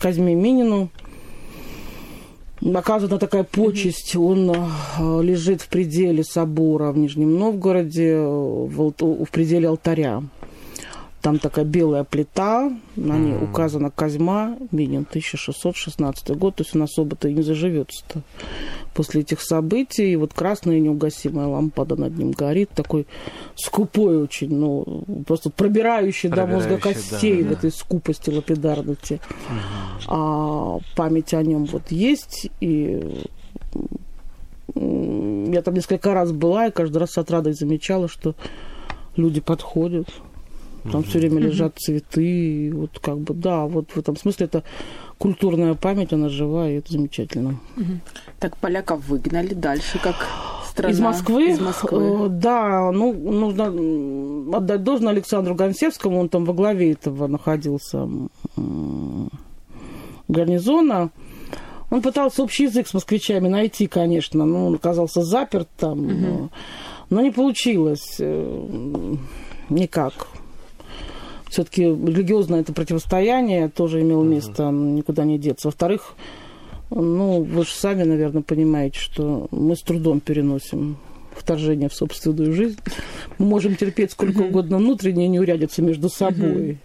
Казьме 0.00 0.34
Минину 0.34 0.88
оказана 2.74 3.18
такая 3.18 3.44
почесть. 3.44 4.14
Он 4.16 4.50
э, 4.50 5.22
лежит 5.22 5.62
в 5.62 5.68
пределе 5.68 6.24
собора 6.24 6.92
в 6.92 6.98
Нижнем 6.98 7.38
Новгороде, 7.38 8.16
в, 8.18 8.92
в 8.98 9.30
пределе 9.30 9.68
алтаря. 9.68 10.22
Там 11.22 11.38
такая 11.38 11.66
белая 11.66 12.04
плита, 12.04 12.72
на 12.96 13.18
ней 13.18 13.34
mm. 13.34 13.50
указана 13.50 13.90
Козьма, 13.90 14.56
Минин, 14.70 15.06
1616 15.08 16.30
год, 16.30 16.56
то 16.56 16.62
есть 16.62 16.74
он 16.74 16.82
особо-то 16.82 17.28
и 17.28 17.34
не 17.34 17.42
заживется-то 17.42 18.22
после 18.94 19.20
этих 19.20 19.42
событий. 19.42 20.12
И 20.12 20.16
вот 20.16 20.32
красная 20.32 20.80
неугасимая 20.80 21.46
лампада 21.46 21.96
над 21.96 22.16
ним 22.16 22.30
горит, 22.30 22.70
такой 22.70 23.06
скупой 23.54 24.22
очень, 24.22 24.56
ну, 24.56 25.04
просто 25.26 25.50
пробирающий, 25.50 26.30
до 26.30 26.46
мозга 26.46 26.78
костей 26.78 27.42
да, 27.42 27.50
в 27.50 27.52
этой 27.52 27.70
скупости, 27.70 28.30
лапидарности. 28.30 29.20
Mm. 29.20 30.04
А 30.08 30.78
память 30.96 31.34
о 31.34 31.42
нем 31.42 31.66
вот 31.66 31.90
есть, 31.90 32.48
и 32.60 33.28
я 34.74 35.62
там 35.62 35.74
несколько 35.74 36.14
раз 36.14 36.32
была, 36.32 36.68
и 36.68 36.70
каждый 36.70 36.98
раз 36.98 37.10
с 37.10 37.18
отрадой 37.18 37.52
замечала, 37.52 38.08
что 38.08 38.34
люди 39.16 39.40
подходят, 39.40 40.08
там 40.90 41.02
все 41.02 41.18
время 41.18 41.40
лежат 41.40 41.78
цветы. 41.78 42.24
И 42.24 42.72
вот 42.72 42.98
как 42.98 43.18
бы, 43.18 43.34
да, 43.34 43.66
вот 43.66 43.90
в 43.90 43.98
этом 43.98 44.16
смысле 44.16 44.46
это 44.46 44.64
культурная 45.18 45.74
память, 45.74 46.12
она 46.12 46.28
живая, 46.28 46.72
и 46.72 46.78
это 46.78 46.92
замечательно. 46.92 47.58
Так 48.38 48.56
поляков 48.56 49.06
выгнали 49.06 49.54
дальше, 49.54 49.98
как 50.02 50.26
страна. 50.70 50.92
Из 50.92 51.00
Москвы? 51.00 51.50
Из 51.50 51.60
Москвы. 51.60 52.26
Э, 52.26 52.28
да, 52.28 52.90
ну, 52.90 53.12
нужно 53.12 54.56
отдать 54.56 54.82
должное 54.82 55.12
Александру 55.12 55.54
Гонсевскому, 55.54 56.18
он 56.18 56.28
там 56.28 56.44
во 56.44 56.54
главе 56.54 56.92
этого 56.92 57.26
находился 57.26 58.08
гарнизона. 60.28 61.10
Он 61.90 62.02
пытался 62.02 62.44
общий 62.44 62.64
язык 62.64 62.86
с 62.86 62.94
москвичами 62.94 63.48
найти, 63.48 63.88
конечно, 63.88 64.46
но 64.46 64.68
он 64.68 64.76
оказался 64.76 65.22
заперт 65.22 65.68
там, 65.76 65.98
угу. 65.98 66.10
но, 66.10 66.50
но 67.10 67.20
не 67.20 67.32
получилось 67.32 68.16
э, 68.20 69.14
никак 69.68 70.28
все-таки 71.50 71.82
религиозное 71.82 72.60
это 72.60 72.72
противостояние 72.72 73.68
тоже 73.68 74.00
имело 74.00 74.22
место, 74.22 74.64
uh-huh. 74.64 74.92
никуда 74.92 75.24
не 75.24 75.38
деться. 75.38 75.68
Во-вторых, 75.68 76.14
ну, 76.90 77.42
вы 77.42 77.64
же 77.64 77.72
сами, 77.72 78.04
наверное, 78.04 78.42
понимаете, 78.42 78.98
что 78.98 79.48
мы 79.50 79.76
с 79.76 79.82
трудом 79.82 80.20
переносим 80.20 80.96
вторжение 81.36 81.88
в 81.88 81.94
собственную 81.94 82.52
жизнь. 82.52 82.78
Мы 83.38 83.46
можем 83.46 83.76
терпеть 83.76 84.12
сколько 84.12 84.42
угодно 84.42 84.78
внутреннее 84.78 85.28
неурядицы 85.28 85.82
между 85.82 86.08
собой. 86.08 86.78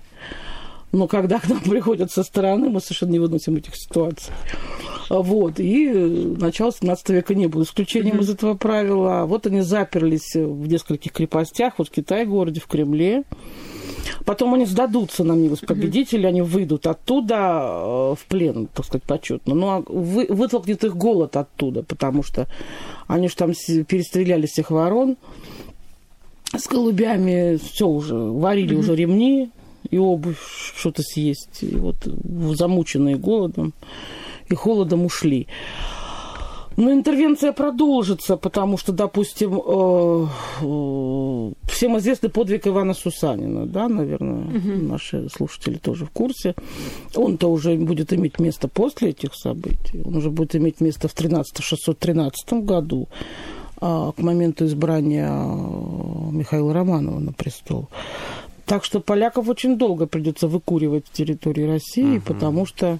Но 0.91 1.07
когда 1.07 1.39
к 1.39 1.49
нам 1.49 1.59
приходят 1.59 2.11
со 2.11 2.23
стороны, 2.23 2.69
мы 2.69 2.79
совершенно 2.79 3.11
не 3.11 3.19
выносим 3.19 3.57
этих 3.57 3.75
ситуаций. 3.75 4.33
Вот. 5.09 5.59
И 5.59 5.89
начало 5.89 6.71
17 6.71 7.09
века 7.09 7.35
не 7.35 7.47
было 7.47 7.63
исключением 7.63 8.19
из 8.19 8.29
этого 8.29 8.55
правила. 8.55 9.25
Вот 9.25 9.45
они 9.45 9.61
заперлись 9.61 10.35
в 10.35 10.67
нескольких 10.67 11.11
крепостях, 11.11 11.73
вот 11.77 11.89
в 11.89 11.91
Китае-городе, 11.91 12.61
в 12.61 12.67
Кремле. 12.67 13.23
Потом 14.25 14.53
они 14.53 14.65
сдадутся 14.65 15.23
на 15.23 15.33
милость 15.33 15.65
победителей, 15.65 16.27
они 16.27 16.41
выйдут 16.41 16.87
оттуда 16.87 17.35
э, 17.35 18.15
в 18.19 18.25
плен, 18.27 18.67
так 18.73 18.85
сказать, 18.85 19.03
почетно. 19.03 19.53
Но 19.53 19.61
ну, 19.61 19.67
а 19.67 19.83
вы, 19.87 20.25
вытолкнет 20.29 20.83
их 20.83 20.95
голод 20.95 21.35
оттуда, 21.35 21.83
потому 21.83 22.23
что 22.23 22.47
они 23.07 23.27
же 23.27 23.35
там 23.35 23.51
перестреляли 23.51 24.47
всех 24.47 24.71
ворон 24.71 25.17
с 26.55 26.67
голубями, 26.67 27.57
все 27.57 27.87
уже, 27.87 28.15
варили 28.15 28.75
уже 28.75 28.95
ремни 28.95 29.49
и 29.89 29.97
обувь 29.97 30.39
что-то 30.75 31.01
съесть. 31.03 31.61
И 31.61 31.75
вот 31.75 31.97
замученные 32.55 33.17
голодом 33.17 33.73
и 34.49 34.55
холодом 34.55 35.05
ушли. 35.05 35.47
Но 36.77 36.91
интервенция 36.91 37.53
продолжится, 37.53 38.35
потому 38.35 38.77
что, 38.77 38.91
допустим, 38.91 39.53
э, 39.65 40.27
э, 40.61 41.51
всем 41.71 41.97
известный 41.97 42.29
подвиг 42.29 42.67
Ивана 42.67 42.93
Сусанина, 42.93 43.65
да, 43.65 43.87
наверное, 43.87 44.57
угу. 44.57 44.85
наши 44.85 45.29
слушатели 45.29 45.77
тоже 45.77 46.05
в 46.05 46.09
курсе. 46.09 46.53
Он-то 47.15 47.49
уже 47.49 47.75
будет 47.75 48.11
иметь 48.13 48.39
место 48.39 48.67
после 48.67 49.09
этих 49.09 49.35
событий. 49.35 50.01
Он 50.03 50.17
уже 50.17 50.29
будет 50.29 50.55
иметь 50.55 50.81
место 50.81 51.07
в 51.07 51.13
13 51.13 51.63
613 51.63 52.65
году, 52.65 53.07
а, 53.79 54.11
к 54.11 54.17
моменту 54.19 54.65
избрания 54.65 55.29
Михаила 55.29 56.73
Романова 56.73 57.19
на 57.19 57.31
престол. 57.31 57.87
Так 58.65 58.83
что 58.83 58.99
поляков 58.99 59.47
очень 59.47 59.77
долго 59.77 60.07
придется 60.07 60.47
выкуривать 60.47 61.05
с 61.07 61.11
территории 61.11 61.63
России, 61.63 62.17
угу. 62.17 62.25
потому 62.27 62.65
что 62.65 62.99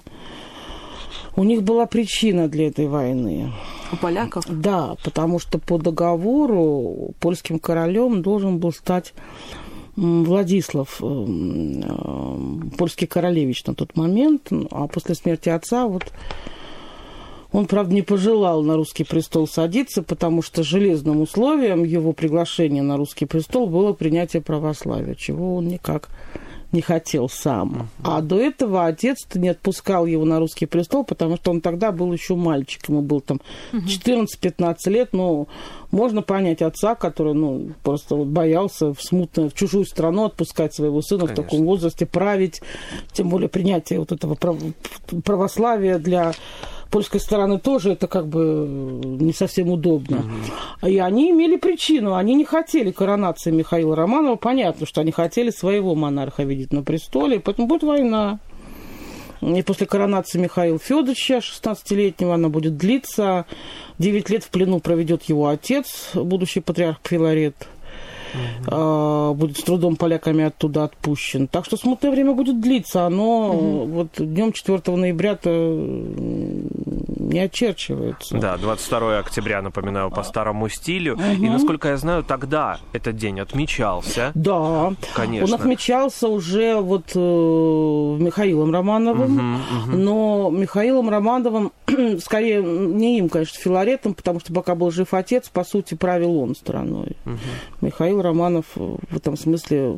у 1.36 1.44
них 1.44 1.62
была 1.62 1.86
причина 1.86 2.48
для 2.48 2.68
этой 2.68 2.88
войны. 2.88 3.52
У 3.92 3.96
поляков? 3.96 4.44
Да, 4.48 4.96
потому 5.04 5.38
что 5.38 5.58
по 5.58 5.78
договору 5.78 7.14
польским 7.20 7.58
королем 7.58 8.22
должен 8.22 8.58
был 8.58 8.72
стать 8.72 9.12
Владислав, 9.96 11.00
э, 11.00 11.06
э, 11.06 12.36
польский 12.76 13.06
королевич 13.06 13.64
на 13.64 13.74
тот 13.74 13.96
момент, 13.96 14.50
а 14.70 14.88
после 14.88 15.14
смерти 15.14 15.48
отца 15.48 15.86
вот 15.86 16.04
он, 17.52 17.66
правда, 17.66 17.94
не 17.94 18.02
пожелал 18.02 18.62
на 18.62 18.76
русский 18.76 19.04
престол 19.04 19.46
садиться, 19.46 20.02
потому 20.02 20.42
что 20.42 20.62
железным 20.62 21.22
условием 21.22 21.84
его 21.84 22.12
приглашения 22.12 22.82
на 22.82 22.98
русский 22.98 23.24
престол 23.24 23.68
было 23.68 23.92
принятие 23.94 24.42
православия, 24.42 25.14
чего 25.14 25.56
он 25.56 25.68
никак 25.68 26.08
не 26.34 26.45
хотел 26.82 27.28
сам. 27.28 27.88
А 28.02 28.20
до 28.20 28.38
этого 28.38 28.86
отец 28.86 29.26
не 29.34 29.48
отпускал 29.48 30.06
его 30.06 30.24
на 30.24 30.38
русский 30.38 30.66
престол, 30.66 31.04
потому 31.04 31.36
что 31.36 31.50
он 31.50 31.60
тогда 31.60 31.92
был 31.92 32.12
еще 32.12 32.34
мальчик. 32.34 32.88
Ему 32.88 33.02
был 33.02 33.20
там 33.20 33.40
14-15 33.72 34.76
лет. 34.86 35.12
Но 35.12 35.46
можно 35.90 36.22
понять 36.22 36.62
отца, 36.62 36.94
который 36.94 37.34
ну, 37.34 37.70
просто 37.82 38.16
вот 38.16 38.28
боялся 38.28 38.92
в 38.92 39.00
смутную, 39.00 39.50
в 39.50 39.54
чужую 39.54 39.84
страну 39.84 40.24
отпускать 40.24 40.74
своего 40.74 41.00
сына 41.02 41.26
Конечно. 41.26 41.42
в 41.42 41.46
таком 41.46 41.64
возрасте, 41.64 42.06
править, 42.06 42.60
тем 43.12 43.28
более 43.28 43.48
принятие 43.48 43.98
вот 43.98 44.12
этого 44.12 44.36
православия 45.24 45.98
для 45.98 46.32
польской 46.88 47.20
стороны 47.20 47.58
тоже 47.58 47.92
это 47.92 48.06
как 48.06 48.26
бы 48.28 48.40
не 49.20 49.32
совсем 49.32 49.70
удобно. 49.70 50.18
Угу. 50.80 50.88
И 50.88 50.98
они 50.98 51.30
имели 51.30 51.56
причину. 51.56 52.14
Они 52.14 52.34
не 52.34 52.44
хотели 52.44 52.90
коронации 52.90 53.50
Михаила 53.50 53.96
Романова. 53.96 54.36
Понятно, 54.36 54.86
что 54.86 55.00
они 55.00 55.12
хотели 55.12 55.50
своего 55.50 55.94
монарха 55.94 56.42
видеть 56.44 56.72
на 56.72 56.82
престоле. 56.82 57.40
Поэтому 57.40 57.68
будет 57.68 57.82
война. 57.82 58.38
И 59.42 59.62
после 59.62 59.86
коронации 59.86 60.38
Михаила 60.38 60.78
Федоровича, 60.78 61.38
16-летнего, 61.38 62.34
она 62.34 62.48
будет 62.48 62.76
длиться. 62.76 63.46
9 63.98 64.30
лет 64.30 64.44
в 64.44 64.50
плену 64.50 64.80
проведет 64.80 65.24
его 65.24 65.48
отец, 65.48 66.10
будущий 66.14 66.60
патриарх 66.60 66.98
Филарет 67.02 67.68
угу. 68.34 68.70
Будет 69.34 69.58
с 69.58 69.62
трудом 69.62 69.96
поляками 69.96 70.44
оттуда 70.44 70.84
отпущен. 70.84 71.48
Так 71.48 71.64
что 71.64 71.76
смутное 71.76 72.10
время 72.10 72.32
будет 72.32 72.60
длиться. 72.60 73.06
Оно 73.06 73.50
угу. 73.50 73.84
вот 73.86 74.08
днем 74.18 74.52
4 74.52 74.80
ноября-то 74.96 75.50
не 77.36 77.42
очерчивается. 77.42 78.38
Да, 78.38 78.56
22 78.56 79.18
октября, 79.18 79.60
напоминаю, 79.60 80.10
по 80.10 80.22
старому 80.22 80.68
стилю. 80.68 81.14
Угу. 81.14 81.22
И, 81.22 81.48
насколько 81.48 81.88
я 81.88 81.96
знаю, 81.98 82.24
тогда 82.24 82.78
этот 82.92 83.16
день 83.16 83.40
отмечался. 83.40 84.32
Да, 84.34 84.94
конечно. 85.14 85.54
Он 85.54 85.60
отмечался 85.60 86.28
уже 86.28 86.76
вот 86.80 87.12
э, 87.14 87.18
Михаилом 87.18 88.72
Романовым, 88.72 89.36
угу, 89.36 89.90
угу. 89.90 89.96
но 89.96 90.50
Михаилом 90.50 91.10
Романовым, 91.10 91.72
скорее, 92.20 92.62
не 92.62 93.18
им, 93.18 93.28
конечно, 93.28 93.60
Филаретом, 93.60 94.14
потому 94.14 94.40
что 94.40 94.54
пока 94.54 94.74
был 94.74 94.90
жив 94.90 95.12
отец, 95.12 95.48
по 95.50 95.64
сути, 95.64 95.94
правил 95.94 96.40
он 96.40 96.56
страной. 96.56 97.16
Угу. 97.26 97.36
Михаил 97.82 98.22
Романов 98.22 98.64
в 98.74 99.14
этом 99.14 99.36
смысле 99.36 99.96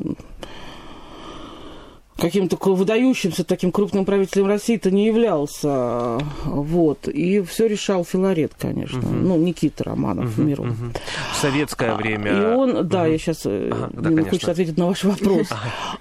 каким-то 2.19 2.57
выдающимся 2.57 3.45
таким 3.45 3.71
крупным 3.71 4.05
правителем 4.05 4.47
России-то 4.47 4.91
не 4.91 5.07
являлся. 5.07 6.19
Вот. 6.45 7.09
И 7.09 7.41
все 7.43 7.67
решал 7.67 8.05
Филарет, 8.05 8.53
конечно. 8.59 8.99
Угу. 8.99 9.09
Ну, 9.09 9.37
Никита 9.39 9.85
Романов, 9.85 10.37
угу, 10.37 10.43
Миру. 10.47 10.65
Угу. 10.65 10.93
В 11.33 11.37
советское 11.37 11.95
время. 11.95 12.33
И 12.33 12.45
он, 12.55 12.89
да, 12.89 13.03
угу. 13.03 13.13
я 13.13 13.19
сейчас 13.19 13.43
э, 13.45 13.71
ага, 13.73 13.91
да, 13.93 14.23
хочется 14.25 14.51
ответить 14.51 14.77
на 14.77 14.89
ваш 14.89 15.05
вопрос. 15.05 15.49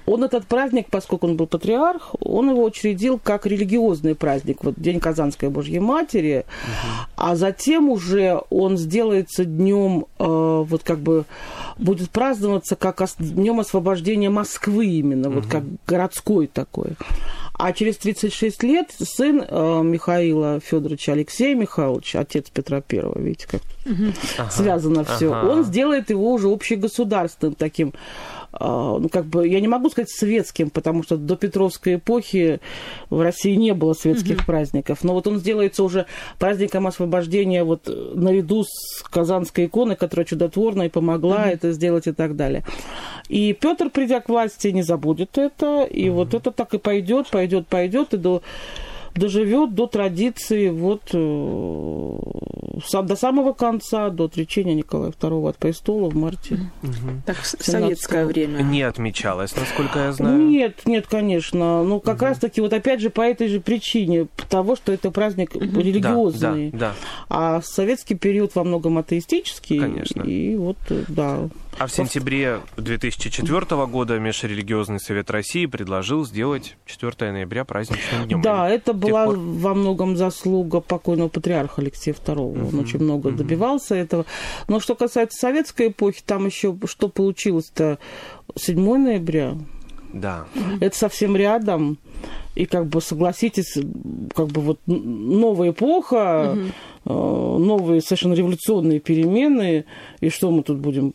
Он 0.06 0.24
этот 0.24 0.48
праздник, 0.48 0.88
поскольку 0.90 1.28
он 1.28 1.38
был 1.38 1.48
патриарх, 1.48 2.16
он 2.20 2.50
его 2.50 2.64
учредил 2.64 3.20
как 3.24 3.46
религиозный 3.46 4.16
праздник. 4.16 4.64
Вот 4.64 4.76
День 4.78 5.00
Казанской 5.00 5.50
Божьей 5.50 5.80
Матери. 5.80 6.46
Угу. 6.64 7.06
А 7.18 7.36
затем 7.36 7.90
уже 7.90 8.42
он 8.50 8.78
сделается 8.78 9.46
днем, 9.46 10.06
э, 10.18 10.24
вот 10.68 10.82
как 10.84 11.00
бы 11.00 11.26
будет 11.78 12.10
праздноваться 12.10 12.76
как 12.76 12.98
днем 13.20 13.60
освобождения 13.60 14.32
Москвы 14.32 14.88
именно, 14.88 15.30
угу. 15.30 15.40
вот 15.40 15.48
как 15.48 15.64
городской 16.08 16.48
такой. 16.48 16.92
А 17.54 17.74
через 17.74 17.98
36 17.98 18.62
лет 18.64 18.92
сын 19.00 19.42
э, 19.42 19.82
Михаила 19.84 20.60
Федоровича 20.60 21.14
Алексея 21.14 21.56
Михайловича, 21.56 22.20
отец 22.20 22.50
Петра 22.52 22.82
Первого, 22.82 23.20
видите, 23.20 23.48
как 23.50 23.62
угу. 23.86 24.14
связано 24.52 25.02
ага. 25.02 25.16
все, 25.16 25.32
он 25.32 25.64
сделает 25.64 26.12
его 26.12 26.34
уже 26.34 26.50
общегосударственным 26.50 27.56
таким 27.56 27.94
ну, 28.60 29.10
как 29.10 29.26
бы, 29.26 29.48
я 29.48 29.60
не 29.60 29.68
могу 29.68 29.90
сказать 29.90 30.10
светским, 30.10 30.70
потому 30.70 31.04
что 31.04 31.18
до 31.18 31.36
Петровской 31.36 31.96
эпохи 31.96 32.60
в 33.10 33.22
России 33.22 33.56
не 33.56 33.74
было 33.74 33.94
светских 33.94 34.40
mm-hmm. 34.40 34.46
праздников. 34.46 35.04
Но 35.04 35.14
вот 35.14 35.28
он 35.28 35.40
сделается 35.40 35.84
уже 35.84 36.06
праздником 36.40 36.88
освобождения 36.88 37.64
вот 37.64 37.88
наряду 37.88 38.64
с 38.64 39.04
Казанской 39.04 39.66
иконой, 39.66 39.96
которая 39.96 40.26
чудотворно 40.26 40.84
и 40.84 40.90
помогла 40.90 41.48
mm-hmm. 41.48 41.54
это 41.54 41.72
сделать 41.72 42.08
и 42.08 42.12
так 42.12 42.36
далее. 42.36 42.64
И 43.30 43.54
Петр, 43.54 43.90
придя 43.90 44.22
к 44.22 44.30
власти, 44.30 44.70
не 44.70 44.84
забудет 44.84 45.38
это, 45.38 45.84
и 45.84 46.06
mm-hmm. 46.06 46.12
вот 46.12 46.34
это 46.34 46.52
так 46.52 46.74
и 46.74 46.78
пойдет, 46.78 47.28
пойдет, 47.28 47.68
пойдет, 47.68 48.14
и 48.14 48.18
до 48.18 48.42
доживет 49.18 49.74
до 49.74 49.88
традиции 49.88 50.70
вот 50.70 51.02
э, 51.14 52.18
до 53.04 53.16
самого 53.16 53.54
конца, 53.54 54.10
до 54.10 54.26
отречения 54.26 54.74
Николая 54.74 55.12
II 55.12 55.50
от 55.50 55.58
престола 55.58 56.10
в 56.10 56.16
марте. 56.16 56.60
Угу. 56.84 57.22
Так 57.26 57.38
в 57.38 57.46
советское 57.46 58.26
время. 58.26 58.62
Не 58.62 58.84
отмечалось, 58.84 59.56
насколько 59.56 60.00
я 60.00 60.12
знаю. 60.12 60.38
Нет, 60.40 60.82
нет, 60.86 61.08
конечно. 61.08 61.84
Ну, 61.84 62.00
как 62.00 62.18
угу. 62.18 62.26
раз-таки, 62.26 62.62
вот 62.62 62.74
опять 62.74 63.02
же, 63.02 63.10
по 63.10 63.22
этой 63.22 63.48
же 63.48 63.60
причине 63.60 64.28
того, 64.50 64.76
что 64.76 64.92
это 64.92 65.12
праздник 65.12 65.56
угу. 65.56 65.64
религиозный. 65.64 66.72
Да, 66.72 66.78
да, 66.78 66.80
да. 66.80 66.94
А 67.30 67.62
советский 67.62 68.16
период 68.16 68.56
во 68.56 68.64
многом 68.64 68.98
атеистический. 68.98 69.80
Конечно. 69.80 70.22
И 70.24 70.56
вот, 70.56 70.78
да. 71.08 71.50
А 71.80 71.86
в 71.86 71.92
сентябре 71.92 72.62
2004 72.78 73.86
года 73.86 74.18
Межрелигиозный 74.18 75.00
совет 75.00 75.30
России 75.30 75.68
предложил 75.68 76.26
сделать 76.26 76.76
4 76.88 77.32
ноября 77.32 77.66
праздничным 77.66 78.26
днем. 78.26 78.42
Да, 78.42 78.68
это 78.68 78.94
была 78.94 79.26
пор... 79.26 79.38
во 79.38 79.74
многом 79.76 80.18
заслуга 80.18 80.80
покойного 80.80 81.28
патриарха 81.28 81.82
Алексея 81.82 82.16
II. 82.16 82.36
Uh-huh, 82.36 82.70
Он 82.70 82.80
очень 82.80 83.00
много 83.00 83.30
uh-huh. 83.30 83.36
добивался 83.36 83.94
этого. 83.94 84.26
Но 84.68 84.80
что 84.80 84.96
касается 84.96 85.38
советской 85.38 85.90
эпохи, 85.90 86.24
там 86.26 86.48
еще 86.48 86.76
что 86.86 87.10
получилось-то 87.10 88.00
7 88.56 88.98
ноября. 88.98 89.56
Да. 90.14 90.48
Это 90.80 90.98
совсем 90.98 91.36
рядом. 91.36 92.00
И 92.56 92.66
как 92.66 92.88
бы 92.88 93.02
согласитесь, 93.02 93.78
как 94.34 94.48
бы 94.48 94.62
вот 94.62 94.80
новая 94.88 95.70
эпоха, 95.70 96.58
угу. 97.06 97.60
новые 97.60 98.02
совершенно 98.02 98.34
революционные 98.34 99.00
перемены. 99.00 99.86
И 100.22 100.30
что 100.30 100.50
мы 100.50 100.64
тут 100.64 100.80
будем 100.80 101.14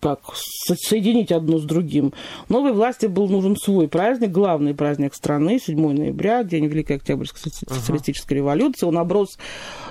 как 0.00 0.20
соединить 0.34 1.32
одно 1.32 1.58
с 1.58 1.64
другим. 1.64 2.12
Новой 2.48 2.72
власти 2.72 3.06
был 3.06 3.28
нужен 3.28 3.56
свой 3.56 3.88
праздник, 3.88 4.30
главный 4.30 4.74
праздник 4.74 5.14
страны, 5.14 5.58
7 5.58 5.92
ноября, 5.92 6.44
День 6.44 6.66
Великой 6.66 6.96
Октябрьской 6.96 7.52
социалистической 7.52 8.36
uh-huh. 8.36 8.40
революции. 8.40 8.86
Он 8.86 8.98
оброс 8.98 9.38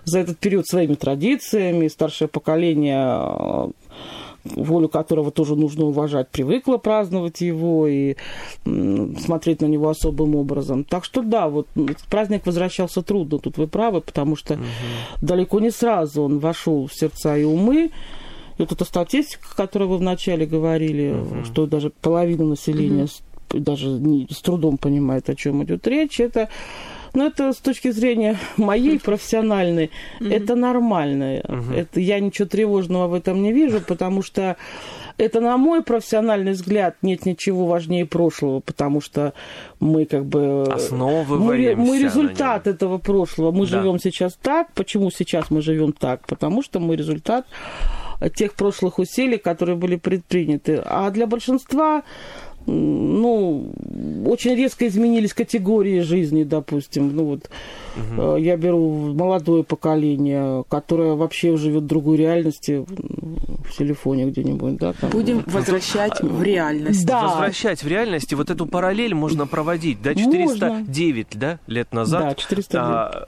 за 0.03 0.19
этот 0.19 0.37
период 0.37 0.67
своими 0.67 0.95
традициями, 0.95 1.87
старшее 1.87 2.27
поколение 2.27 3.73
волю 4.45 4.89
которого 4.89 5.31
тоже 5.31 5.55
нужно 5.55 5.85
уважать, 5.85 6.29
привыкла 6.29 6.77
праздновать 6.77 7.41
его 7.41 7.87
и 7.87 8.15
смотреть 8.63 9.61
на 9.61 9.65
него 9.65 9.89
особым 9.89 10.35
образом. 10.35 10.83
Так 10.83 11.03
что 11.03 11.21
да, 11.21 11.49
вот 11.49 11.67
праздник 12.09 12.45
возвращался 12.45 13.01
трудно, 13.01 13.39
тут 13.39 13.57
вы 13.57 13.67
правы, 13.67 14.01
потому 14.01 14.35
что 14.35 14.53
угу. 14.55 14.63
далеко 15.21 15.59
не 15.59 15.71
сразу 15.71 16.23
он 16.23 16.39
вошел 16.39 16.87
в 16.87 16.93
сердца 16.93 17.35
и 17.37 17.43
умы. 17.43 17.91
И 18.57 18.61
вот 18.61 18.71
эта 18.71 18.85
статистика, 18.85 19.47
о 19.51 19.55
которой 19.55 19.87
вы 19.87 19.97
вначале 19.97 20.45
говорили, 20.45 21.11
угу. 21.11 21.45
что 21.45 21.65
даже 21.65 21.89
половина 21.89 22.45
населения 22.45 23.07
угу. 23.51 23.59
даже 23.59 23.87
не, 23.87 24.27
с 24.29 24.41
трудом 24.41 24.77
понимает, 24.77 25.29
о 25.29 25.35
чем 25.35 25.63
идет 25.63 25.85
речь, 25.87 26.19
это 26.19 26.49
ну, 27.15 27.27
это 27.27 27.53
с 27.53 27.57
точки 27.57 27.91
зрения 27.91 28.37
моей 28.57 28.99
профессиональной, 28.99 29.89
mm-hmm. 30.19 30.33
это 30.33 30.55
нормально. 30.55 31.39
Mm-hmm. 31.39 31.75
Это, 31.75 31.99
я 32.01 32.19
ничего 32.19 32.45
тревожного 32.45 33.07
в 33.07 33.13
этом 33.13 33.41
не 33.41 33.53
вижу, 33.53 33.79
потому 33.79 34.21
что 34.21 34.57
это, 35.17 35.39
на 35.39 35.57
мой 35.57 35.81
профессиональный 35.81 36.51
взгляд, 36.51 36.97
нет 37.01 37.25
ничего 37.25 37.67
важнее 37.67 38.05
прошлого, 38.05 38.59
потому 38.59 38.99
что 38.99 39.33
мы 39.79 40.05
как 40.05 40.25
бы... 40.25 40.63
Основываемся 40.63 41.77
мы, 41.77 41.85
мы 41.87 41.99
результат 41.99 42.67
этого 42.67 42.97
прошлого. 42.97 43.51
Мы 43.51 43.65
да. 43.65 43.79
живем 43.79 43.97
сейчас 43.97 44.33
так. 44.41 44.73
Почему 44.73 45.09
сейчас 45.09 45.49
мы 45.49 45.61
живем 45.61 45.93
так? 45.93 46.27
Потому 46.27 46.61
что 46.61 46.81
мы 46.81 46.97
результат 46.97 47.45
тех 48.35 48.53
прошлых 48.53 48.99
усилий, 48.99 49.37
которые 49.37 49.75
были 49.75 49.95
предприняты. 49.95 50.81
А 50.85 51.09
для 51.11 51.27
большинства 51.27 52.03
ну, 52.67 53.71
очень 54.25 54.55
резко 54.55 54.87
изменились 54.87 55.33
категории 55.33 55.99
жизни, 55.99 56.43
допустим. 56.43 57.15
Ну 57.15 57.25
вот 57.25 57.49
угу. 57.95 58.37
я 58.37 58.57
беру 58.57 59.13
молодое 59.13 59.63
поколение, 59.63 60.63
которое 60.67 61.13
вообще 61.13 61.57
живет 61.57 61.83
в 61.83 61.87
другой 61.87 62.17
реальности, 62.17 62.83
в 62.87 63.77
телефоне 63.77 64.25
где-нибудь, 64.25 64.77
да. 64.77 64.93
Там. 64.93 65.11
Будем 65.11 65.43
возвращать 65.45 66.21
в 66.21 66.41
реальность. 66.41 67.05
Да. 67.05 67.27
Возвращать 67.27 67.83
в 67.83 67.87
реальность, 67.87 68.31
и 68.31 68.35
вот 68.35 68.49
эту 68.49 68.65
параллель 68.65 69.13
можно 69.13 69.45
проводить, 69.45 70.01
да, 70.01 70.15
409, 70.15 70.45
можно. 70.47 71.39
да, 71.39 71.59
лет 71.67 71.93
назад. 71.93 72.23
Да, 72.23 72.35
409. 72.35 72.67
А, 72.75 73.27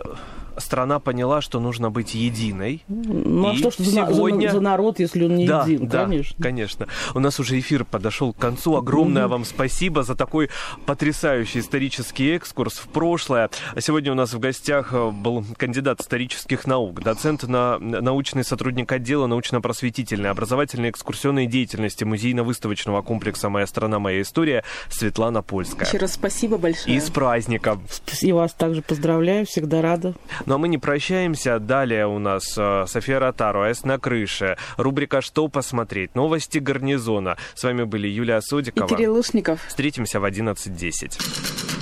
страна 0.58 1.00
поняла, 1.00 1.42
что 1.42 1.60
нужно 1.60 1.90
быть 1.90 2.14
единой. 2.14 2.84
Ну, 2.88 3.50
а 3.50 3.56
что 3.56 3.72
ж 3.72 3.76
сегодня... 3.76 4.48
за, 4.48 4.56
за 4.56 4.62
народ, 4.62 5.00
если 5.00 5.26
он 5.26 5.36
не 5.36 5.48
да, 5.48 5.64
един, 5.66 5.88
да, 5.88 6.04
конечно. 6.04 6.44
конечно. 6.44 6.88
У 7.14 7.20
нас 7.20 7.40
уже 7.40 7.60
эфир 7.60 7.86
подошел 7.86 8.34
к 8.34 8.38
концу. 8.38 8.76
Огромное 8.76 9.26
mm-hmm. 9.26 9.28
вам 9.28 9.46
спасибо 9.46 10.04
за 10.04 10.16
такой 10.16 10.50
потрясающий 10.86 11.60
исторический 11.60 12.36
экскурс 12.36 12.78
в 12.78 12.88
прошлое. 12.88 13.50
А 13.76 13.82
сегодня 13.82 14.12
у 14.12 14.16
нас 14.16 14.34
в 14.34 14.40
гостях 14.40 14.94
э, 14.94 15.12
был 15.12 15.46
кандидат 15.58 16.02
исторических 16.02 16.66
наук, 16.68 17.02
доцент 17.02 17.44
на 17.44 17.80
научный 17.80 18.44
сотрудник 18.44 18.92
отдела 18.92 19.28
научно-просветительной, 19.28 20.30
образовательной 20.30 20.90
экскурсионной 20.90 21.46
деятельности 21.46 22.04
музейно-выставочного 22.04 23.02
комплекса 23.02 23.50
«Моя 23.50 23.68
страна, 23.68 24.00
моя 24.00 24.22
история» 24.22 24.64
Светлана 24.90 25.42
Польская. 25.42 25.86
Еще 25.86 25.98
раз 25.98 26.14
спасибо 26.14 26.58
большое. 26.58 26.96
И 26.96 27.00
с 27.00 27.10
праздником. 27.10 27.82
И 28.22 28.32
вас 28.32 28.54
также 28.54 28.82
поздравляю, 28.82 29.46
всегда 29.46 29.82
рада. 29.82 30.14
Ну 30.48 30.56
а 30.56 30.58
мы 30.58 30.70
не 30.70 30.78
прощаемся. 30.78 31.60
Далее 31.60 32.08
у 32.08 32.20
нас 32.20 32.58
э, 32.58 32.86
София 32.88 33.20
Ротару, 33.20 33.64
«С 33.66 33.84
на 33.84 34.00
крыше», 34.00 34.58
рубрика 34.78 35.20
«Что 35.20 35.50
посмотреть?», 35.50 36.16
новости 36.16 36.60
гарнизона. 36.60 37.36
С 37.54 37.66
вами 37.66 37.84
были 37.84 38.08
Юлия 38.08 38.40
Содикова. 38.40 38.88
И 38.88 38.90
Кирилл 38.90 39.14
Лушников. 39.14 39.60
Встретимся 39.68 40.22
в 40.22 40.26
11.10. 40.26 41.77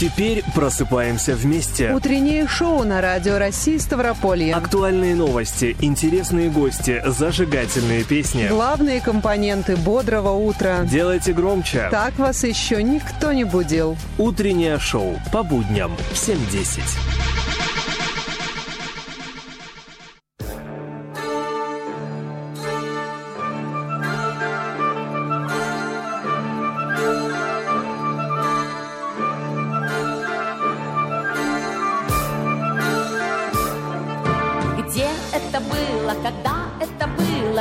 Теперь 0.00 0.42
просыпаемся 0.54 1.36
вместе. 1.36 1.92
Утреннее 1.92 2.48
шоу 2.48 2.84
на 2.84 3.02
Радио 3.02 3.36
России 3.36 3.76
Ставрополье. 3.76 4.54
Актуальные 4.54 5.14
новости, 5.14 5.76
интересные 5.82 6.48
гости, 6.48 7.02
зажигательные 7.04 8.04
песни. 8.04 8.48
Главные 8.48 9.02
компоненты 9.02 9.76
бодрого 9.76 10.30
утра. 10.30 10.84
Делайте 10.84 11.34
громче. 11.34 11.88
Так 11.90 12.18
вас 12.18 12.44
еще 12.44 12.82
никто 12.82 13.34
не 13.34 13.44
будил. 13.44 13.98
Утреннее 14.16 14.78
шоу 14.78 15.20
по 15.32 15.42
будням 15.42 15.94
в 16.12 16.14
7.10. 16.14 16.80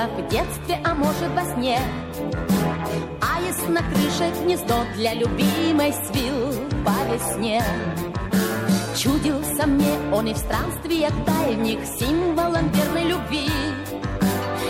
в 0.08 0.28
детстве, 0.30 0.80
а 0.84 0.94
может 0.94 1.30
во 1.36 1.44
сне. 1.54 1.80
А 3.22 3.42
если 3.42 3.68
на 3.72 3.82
крыше 3.82 4.32
гнездо 4.44 4.86
для 4.96 5.14
любимой 5.14 5.94
свил 5.94 6.54
по 6.86 6.94
весне. 7.12 7.64
Чудился 8.98 9.66
мне 9.66 9.94
он 10.14 10.28
и 10.28 10.34
в 10.34 10.38
странствиях 10.38 11.14
дальних 11.26 11.80
символом 11.86 12.70
верной 12.70 13.06
любви. 13.06 13.50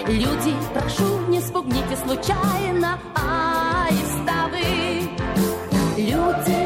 Люди, 0.07 0.53
прошу, 0.73 1.19
не 1.27 1.39
спугните 1.39 1.97
случайно 2.05 2.99
аиста 3.15 4.49
вы. 4.51 5.09
девчонка 5.95 6.58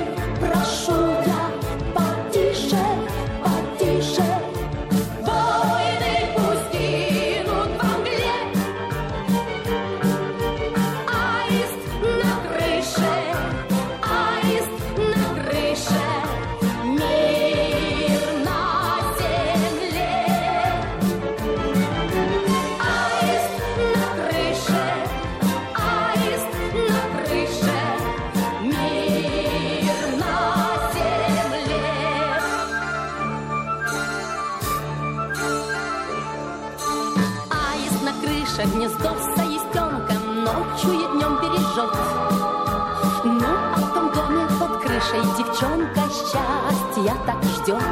так 47.25 47.43
ждет. 47.43 47.83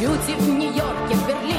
Люди 0.00 0.34
в 0.38 0.48
Нью-Йорке, 0.48 1.14
в 1.14 1.26
Берлине, 1.26 1.51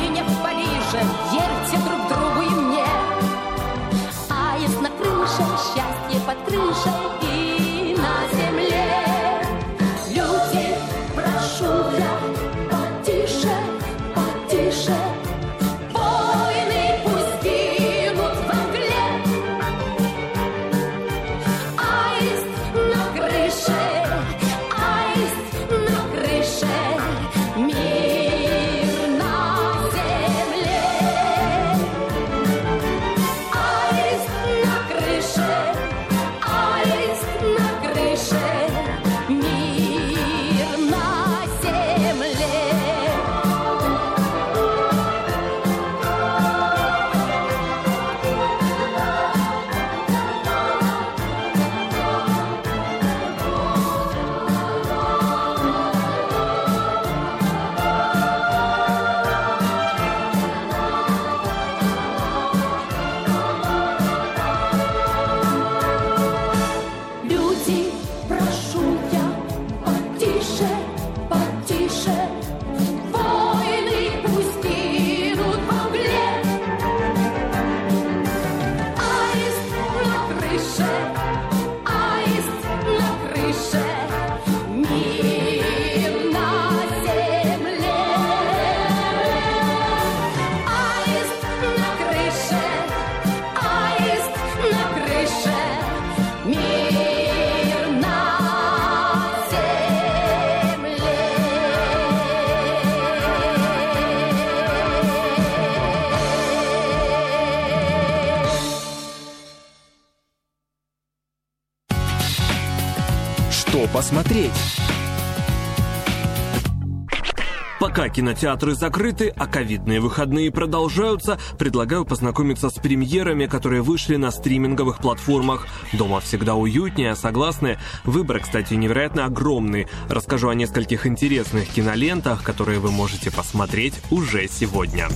Пока 118.03 118.15
кинотеатры 118.15 118.75
закрыты, 118.75 119.29
а 119.33 119.47
ковидные 119.47 120.01
выходные 120.01 120.51
продолжаются, 120.51 121.39
предлагаю 121.57 122.03
познакомиться 122.03 122.69
с 122.69 122.73
премьерами, 122.73 123.45
которые 123.45 123.81
вышли 123.81 124.17
на 124.17 124.29
стриминговых 124.29 124.97
платформах. 124.97 125.67
Дома 125.93 126.19
всегда 126.19 126.55
уютнее, 126.55 127.15
согласны? 127.15 127.77
Выбор, 128.03 128.41
кстати, 128.41 128.73
невероятно 128.73 129.23
огромный. 129.23 129.87
Расскажу 130.09 130.49
о 130.49 130.53
нескольких 130.53 131.07
интересных 131.07 131.69
кинолентах, 131.69 132.43
которые 132.43 132.79
вы 132.79 132.91
можете 132.91 133.31
посмотреть 133.31 133.93
уже 134.11 134.49
сегодня. 134.49 135.07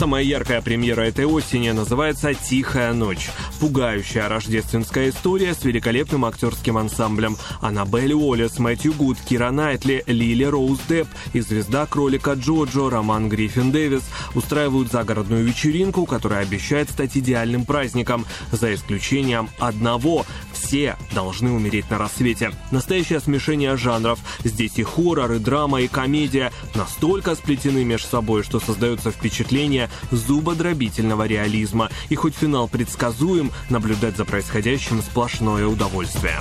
Самая 0.00 0.24
яркая 0.24 0.62
премьера 0.62 1.02
этой 1.02 1.26
осени 1.26 1.72
называется 1.72 2.32
«Тихая 2.32 2.94
ночь». 2.94 3.28
Пугающая 3.60 4.30
рождественская 4.30 5.10
история 5.10 5.52
с 5.52 5.62
великолепным 5.62 6.24
актерским 6.24 6.78
ансамблем. 6.78 7.36
Аннабель 7.60 8.14
Уоллес, 8.14 8.58
Мэтью 8.58 8.94
Гуд, 8.94 9.18
Кира 9.28 9.50
Найтли, 9.50 10.02
Лили 10.06 10.44
Роуз 10.44 10.80
Депп 10.88 11.06
и 11.34 11.40
звезда 11.40 11.84
кролика 11.84 12.32
Джоджо 12.32 12.88
Роман 12.88 13.28
Гриффин 13.28 13.72
Дэвис 13.72 14.04
устраивают 14.34 14.90
загородную 14.90 15.44
вечеринку, 15.44 16.06
которая 16.06 16.44
обещает 16.44 16.88
стать 16.88 17.18
идеальным 17.18 17.66
праздником, 17.66 18.24
за 18.52 18.74
исключением 18.74 19.50
одного– 19.58 20.24
все 20.60 20.96
должны 21.14 21.50
умереть 21.50 21.90
на 21.90 21.98
рассвете. 21.98 22.52
Настоящее 22.70 23.20
смешение 23.20 23.76
жанров. 23.76 24.18
Здесь 24.44 24.78
и 24.78 24.82
хоррор, 24.82 25.32
и 25.32 25.38
драма, 25.38 25.80
и 25.80 25.88
комедия 25.88 26.52
настолько 26.74 27.34
сплетены 27.34 27.84
между 27.84 28.08
собой, 28.08 28.42
что 28.42 28.60
создается 28.60 29.10
впечатление 29.10 29.90
зубодробительного 30.10 31.26
реализма. 31.26 31.90
И 32.08 32.14
хоть 32.14 32.34
финал 32.34 32.68
предсказуем, 32.68 33.50
наблюдать 33.68 34.16
за 34.16 34.24
происходящим 34.24 35.02
сплошное 35.02 35.66
удовольствие. 35.66 36.38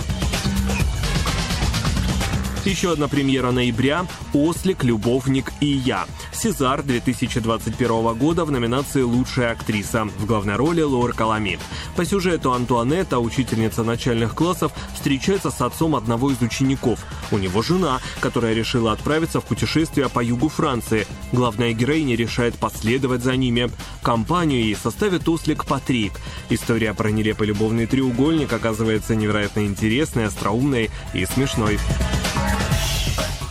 Еще 2.69 2.91
одна 2.91 3.07
премьера 3.07 3.49
ноября 3.49 4.05
«Ослик, 4.31 4.83
любовник 4.83 5.51
и 5.59 5.65
я». 5.65 6.05
«Сезар» 6.31 6.83
2021 6.83 8.13
года 8.13 8.45
в 8.45 8.51
номинации 8.51 9.01
«Лучшая 9.01 9.53
актриса». 9.53 10.05
В 10.05 10.27
главной 10.27 10.55
роли 10.55 10.83
Лора 10.83 11.13
Калами. 11.13 11.57
По 11.95 12.05
сюжету 12.05 12.53
Антуанетта, 12.53 13.17
учительница 13.17 13.83
начальных 13.83 14.35
классов, 14.35 14.71
встречается 14.93 15.49
с 15.49 15.59
отцом 15.61 15.95
одного 15.95 16.29
из 16.29 16.39
учеников. 16.43 16.99
У 17.31 17.39
него 17.39 17.63
жена, 17.63 18.01
которая 18.19 18.53
решила 18.53 18.91
отправиться 18.91 19.41
в 19.41 19.45
путешествие 19.45 20.07
по 20.07 20.23
югу 20.23 20.47
Франции. 20.49 21.07
Главная 21.31 21.73
героиня 21.73 22.15
решает 22.15 22.53
последовать 22.53 23.23
за 23.23 23.35
ними. 23.35 23.71
Компанию 24.03 24.61
ей 24.61 24.75
составит 24.75 25.27
ослик 25.27 25.65
Патрик. 25.65 26.13
История 26.51 26.93
про 26.93 27.09
нелепый 27.09 27.47
любовный 27.47 27.87
треугольник 27.87 28.53
оказывается 28.53 29.15
невероятно 29.15 29.65
интересной, 29.65 30.27
остроумной 30.27 30.91
и 31.15 31.25
смешной. 31.25 31.79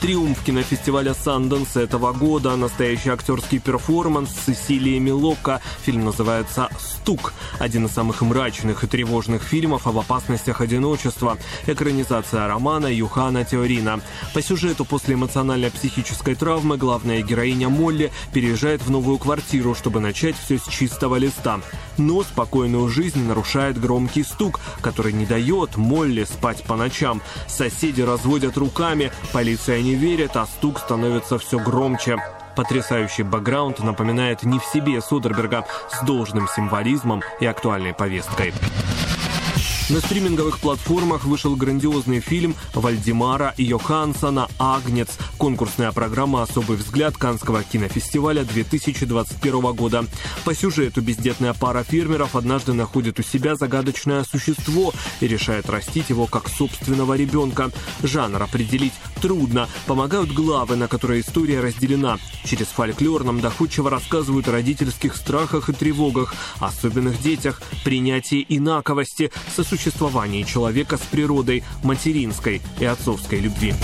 Триумф 0.00 0.42
кинофестиваля 0.44 1.12
Санденс 1.12 1.76
этого 1.76 2.12
года. 2.12 2.54
Настоящий 2.56 3.10
актерский 3.10 3.58
перформанс 3.58 4.30
Сесилии 4.46 4.98
Милокко. 4.98 5.60
Фильм 5.82 6.04
называется 6.04 6.68
«Стук». 6.78 7.34
Один 7.58 7.86
из 7.86 7.92
самых 7.92 8.22
мрачных 8.22 8.84
и 8.84 8.86
тревожных 8.86 9.42
фильмов 9.42 9.86
об 9.86 9.98
опасностях 9.98 10.60
одиночества. 10.60 11.36
Экранизация 11.66 12.46
романа 12.46 12.86
Юхана 12.86 13.44
Теорина. 13.44 14.00
По 14.34 14.40
сюжету 14.40 14.84
после 14.84 15.14
эмоционально-психической 15.14 16.36
травмы 16.36 16.76
главная 16.76 17.20
героиня 17.22 17.68
Молли 17.68 18.12
переезжает 18.32 18.82
в 18.82 18.90
новую 18.90 19.18
квартиру, 19.18 19.74
чтобы 19.74 20.00
начать 20.00 20.36
все 20.36 20.58
с 20.58 20.68
чистого 20.68 21.16
листа. 21.16 21.60
Но 21.98 22.22
спокойную 22.22 22.88
жизнь 22.88 23.26
нарушает 23.26 23.78
громкий 23.78 24.22
стук, 24.22 24.60
который 24.80 25.12
не 25.12 25.26
дает 25.26 25.76
Молли 25.76 26.24
спать 26.24 26.62
по 26.62 26.76
ночам. 26.76 27.20
Соседи 27.46 28.02
разводят 28.02 28.56
руками, 28.56 29.10
полиция 29.32 29.82
не 29.82 29.94
верит, 29.94 30.36
а 30.36 30.46
стук 30.46 30.78
становится 30.78 31.38
все 31.38 31.58
громче. 31.58 32.16
Потрясающий 32.56 33.22
бэкграунд 33.22 33.80
напоминает 33.80 34.42
не 34.42 34.58
в 34.58 34.64
себе 34.64 35.00
Содерберга 35.00 35.64
с 35.90 36.04
должным 36.04 36.48
символизмом 36.48 37.22
и 37.40 37.46
актуальной 37.46 37.94
повесткой. 37.94 38.52
На 39.90 40.00
стриминговых 40.00 40.58
платформах 40.58 41.24
вышел 41.24 41.56
грандиозный 41.56 42.20
фильм 42.20 42.54
Вальдемара 42.74 43.54
Йохансона 43.56 44.46
«Агнец». 44.58 45.08
Конкурсная 45.38 45.92
программа 45.92 46.42
«Особый 46.42 46.76
взгляд» 46.76 47.16
Канского 47.16 47.62
кинофестиваля 47.62 48.44
2021 48.44 49.60
года. 49.72 50.04
По 50.44 50.54
сюжету 50.54 51.00
бездетная 51.00 51.54
пара 51.54 51.84
фермеров 51.84 52.36
однажды 52.36 52.74
находит 52.74 53.18
у 53.18 53.22
себя 53.22 53.56
загадочное 53.56 54.24
существо 54.24 54.92
и 55.22 55.26
решает 55.26 55.70
растить 55.70 56.10
его 56.10 56.26
как 56.26 56.50
собственного 56.50 57.16
ребенка. 57.16 57.70
Жанр 58.02 58.42
определить 58.42 58.92
трудно. 59.22 59.68
Помогают 59.86 60.32
главы, 60.32 60.76
на 60.76 60.86
которые 60.86 61.22
история 61.22 61.60
разделена. 61.60 62.18
Через 62.44 62.66
фольклор 62.66 63.24
нам 63.24 63.40
доходчиво 63.40 63.88
рассказывают 63.88 64.48
о 64.48 64.52
родительских 64.52 65.16
страхах 65.16 65.70
и 65.70 65.72
тревогах, 65.72 66.34
особенных 66.60 67.22
детях, 67.22 67.62
принятии 67.84 68.44
инаковости, 68.50 69.32
сосуществовании 69.56 69.77
человека 70.44 70.96
с 70.96 71.00
природой, 71.00 71.62
материнской 71.82 72.60
и 72.78 72.84
отцовской 72.84 73.40
любви. 73.40 73.74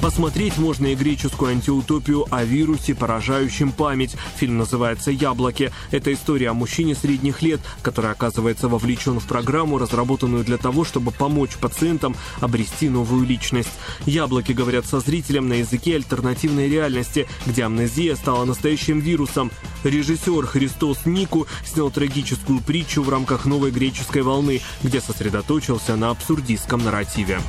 Посмотреть 0.00 0.58
можно 0.58 0.86
и 0.86 0.94
греческую 0.94 1.50
антиутопию 1.50 2.24
о 2.30 2.44
вирусе, 2.44 2.94
поражающем 2.94 3.72
память. 3.72 4.14
Фильм 4.36 4.56
называется 4.56 5.10
«Яблоки». 5.10 5.72
Это 5.90 6.12
история 6.12 6.50
о 6.50 6.54
мужчине 6.54 6.94
средних 6.94 7.42
лет, 7.42 7.60
который 7.82 8.12
оказывается 8.12 8.68
вовлечен 8.68 9.18
в 9.18 9.26
программу, 9.26 9.76
разработанную 9.76 10.44
для 10.44 10.56
того, 10.56 10.84
чтобы 10.84 11.10
помочь 11.10 11.56
пациентам 11.56 12.14
обрести 12.40 12.88
новую 12.88 13.26
личность. 13.26 13.72
«Яблоки» 14.06 14.52
говорят 14.52 14.86
со 14.86 15.00
зрителем 15.00 15.48
на 15.48 15.54
языке 15.54 15.96
альтернативной 15.96 16.68
реальности, 16.68 17.26
где 17.46 17.64
амнезия 17.64 18.14
стала 18.14 18.44
настоящим 18.44 19.00
вирусом. 19.00 19.50
Режиссер 19.82 20.46
Христос 20.46 21.06
Нику 21.06 21.48
снял 21.64 21.90
трагическую 21.90 22.60
притчу 22.60 23.02
в 23.02 23.08
рамках 23.08 23.46
новой 23.46 23.72
греческой 23.72 24.22
волны, 24.22 24.60
где 24.82 25.00
сосредоточился 25.00 25.96
на 25.96 26.10
абсурдистском 26.10 26.84
нарративе 26.84 27.40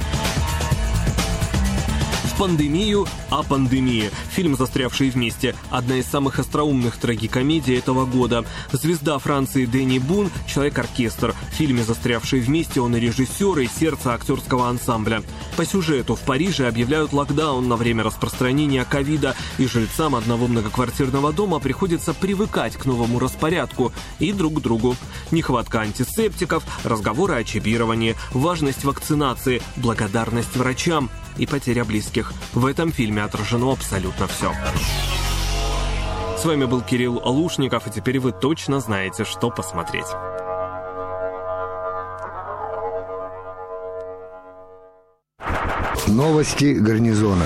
пандемию 2.39 3.05
о 3.31 3.43
пандемии. 3.43 4.09
Фильм 4.31 4.55
«Застрявшие 4.55 5.11
вместе»– 5.11 5.55
одна 5.69 5.97
из 5.97 6.05
самых 6.05 6.39
остроумных 6.39 6.95
трагикомедий 6.95 7.77
этого 7.77 8.05
года. 8.05 8.45
Звезда 8.71 9.19
Франции 9.19 9.65
Дэнни 9.65 9.99
Бун– 9.99 10.31
человек-оркестр. 10.47 11.35
В 11.51 11.55
фильме 11.55 11.83
«Застрявшие 11.83 12.41
вместе» 12.41 12.79
он 12.79 12.95
и 12.95 12.99
режиссер, 13.01 13.59
и 13.59 13.67
сердце 13.67 14.13
актерского 14.13 14.69
ансамбля. 14.69 15.21
По 15.57 15.65
сюжету 15.65 16.15
в 16.15 16.21
Париже 16.21 16.69
объявляют 16.69 17.11
локдаун 17.11 17.67
на 17.67 17.75
время 17.75 18.05
распространения 18.05 18.85
ковида, 18.85 19.35
и 19.57 19.67
жильцам 19.67 20.15
одного 20.15 20.47
многоквартирного 20.47 21.33
дома 21.33 21.59
приходится 21.59 22.13
привыкать 22.13 22.77
к 22.77 22.85
новому 22.85 23.19
распорядку 23.19 23.91
и 24.19 24.31
друг 24.31 24.59
к 24.59 24.61
другу. 24.61 24.95
Нехватка 25.31 25.81
антисептиков, 25.81 26.63
разговоры 26.85 27.33
о 27.33 27.43
чипировании, 27.43 28.15
важность 28.31 28.85
вакцинации, 28.85 29.61
благодарность 29.75 30.55
врачам– 30.55 31.09
и 31.39 31.45
потеря 31.45 31.85
близких. 31.85 32.28
В 32.53 32.65
этом 32.65 32.91
фильме 32.91 33.23
отражено 33.23 33.71
абсолютно 33.71 34.27
все. 34.27 34.51
С 36.37 36.45
вами 36.45 36.65
был 36.65 36.81
Кирилл 36.81 37.21
Лушников, 37.25 37.87
и 37.87 37.91
теперь 37.91 38.19
вы 38.19 38.31
точно 38.31 38.79
знаете, 38.79 39.25
что 39.25 39.49
посмотреть. 39.49 40.07
Новости 46.07 46.73
гарнизона. 46.73 47.45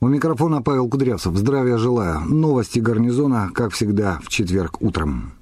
У 0.00 0.08
микрофона 0.08 0.62
Павел 0.62 0.88
Кудрявцев. 0.88 1.34
Здравия 1.36 1.76
желаю. 1.76 2.20
Новости 2.20 2.78
гарнизона, 2.78 3.50
как 3.52 3.72
всегда, 3.72 4.20
в 4.22 4.28
четверг 4.28 4.80
утром. 4.80 5.32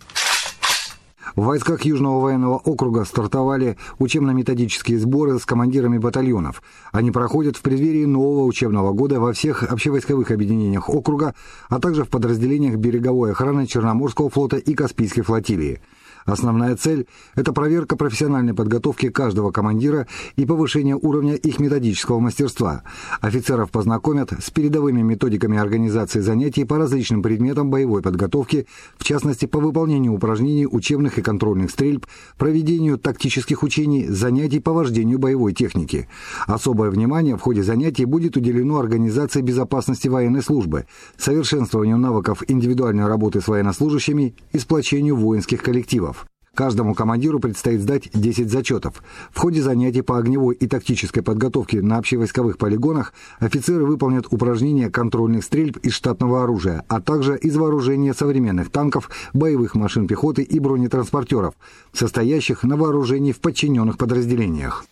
В 1.36 1.46
войсках 1.46 1.82
Южного 1.82 2.20
военного 2.20 2.58
округа 2.58 3.04
стартовали 3.04 3.76
учебно-методические 3.98 5.00
сборы 5.00 5.40
с 5.40 5.44
командирами 5.44 5.98
батальонов. 5.98 6.62
Они 6.92 7.10
проходят 7.10 7.56
в 7.56 7.62
преддверии 7.62 8.04
нового 8.04 8.44
учебного 8.44 8.92
года 8.92 9.18
во 9.18 9.32
всех 9.32 9.64
общевойсковых 9.64 10.30
объединениях 10.30 10.88
округа, 10.88 11.34
а 11.68 11.80
также 11.80 12.04
в 12.04 12.08
подразделениях 12.08 12.76
береговой 12.76 13.32
охраны 13.32 13.66
Черноморского 13.66 14.30
флота 14.30 14.58
и 14.58 14.74
Каспийской 14.74 15.24
флотилии. 15.24 15.80
Основная 16.24 16.74
цель– 16.76 17.06
это 17.34 17.52
проверка 17.52 17.96
профессиональной 17.96 18.54
подготовки 18.54 19.10
каждого 19.10 19.50
командира 19.50 20.06
и 20.36 20.46
повышение 20.46 20.96
уровня 20.96 21.34
их 21.34 21.60
методического 21.60 22.18
мастерства. 22.18 22.82
Офицеров 23.20 23.70
познакомят 23.70 24.32
с 24.42 24.50
передовыми 24.50 25.02
методиками 25.02 25.58
организации 25.58 26.20
занятий 26.20 26.64
по 26.64 26.78
различным 26.78 27.22
предметам 27.22 27.70
боевой 27.70 28.00
подготовки, 28.00 28.66
в 28.96 29.04
частности 29.04 29.44
по 29.44 29.60
выполнению 29.60 30.14
упражнений 30.14 30.66
учебных 30.66 31.18
и 31.18 31.22
контрольных 31.22 31.70
стрельб, 31.70 32.06
проведению 32.38 32.98
тактических 32.98 33.62
учений, 33.62 34.06
занятий 34.08 34.60
по 34.60 34.72
вождению 34.72 35.18
боевой 35.18 35.52
техники. 35.52 36.08
Особое 36.46 36.90
внимание 36.90 37.36
в 37.36 37.40
ходе 37.40 37.62
занятий 37.62 38.06
будет 38.06 38.36
уделено 38.36 38.78
организации 38.78 39.42
безопасности 39.42 40.08
военной 40.08 40.42
службы, 40.42 40.86
совершенствованию 41.18 41.98
навыков 41.98 42.42
индивидуальной 42.48 43.06
работы 43.06 43.42
с 43.42 43.48
военнослужащими 43.48 44.34
и 44.52 44.58
сплочению 44.58 45.16
воинских 45.16 45.62
коллективов. 45.62 46.13
Каждому 46.54 46.94
командиру 46.94 47.40
предстоит 47.40 47.80
сдать 47.80 48.10
10 48.12 48.50
зачетов. 48.50 49.02
В 49.32 49.38
ходе 49.40 49.60
занятий 49.60 50.02
по 50.02 50.18
огневой 50.18 50.54
и 50.54 50.68
тактической 50.68 51.22
подготовке 51.22 51.82
на 51.82 51.98
общевойсковых 51.98 52.58
полигонах 52.58 53.12
офицеры 53.40 53.84
выполнят 53.84 54.26
упражнения 54.30 54.88
контрольных 54.88 55.42
стрельб 55.44 55.78
из 55.78 55.92
штатного 55.94 56.44
оружия, 56.44 56.84
а 56.88 57.00
также 57.00 57.36
из 57.36 57.56
вооружения 57.56 58.14
современных 58.14 58.70
танков, 58.70 59.10
боевых 59.32 59.74
машин 59.74 60.06
пехоты 60.06 60.42
и 60.42 60.60
бронетранспортеров, 60.60 61.54
состоящих 61.92 62.62
на 62.62 62.76
вооружении 62.76 63.32
в 63.32 63.40
подчиненных 63.40 63.98
подразделениях. 63.98 64.84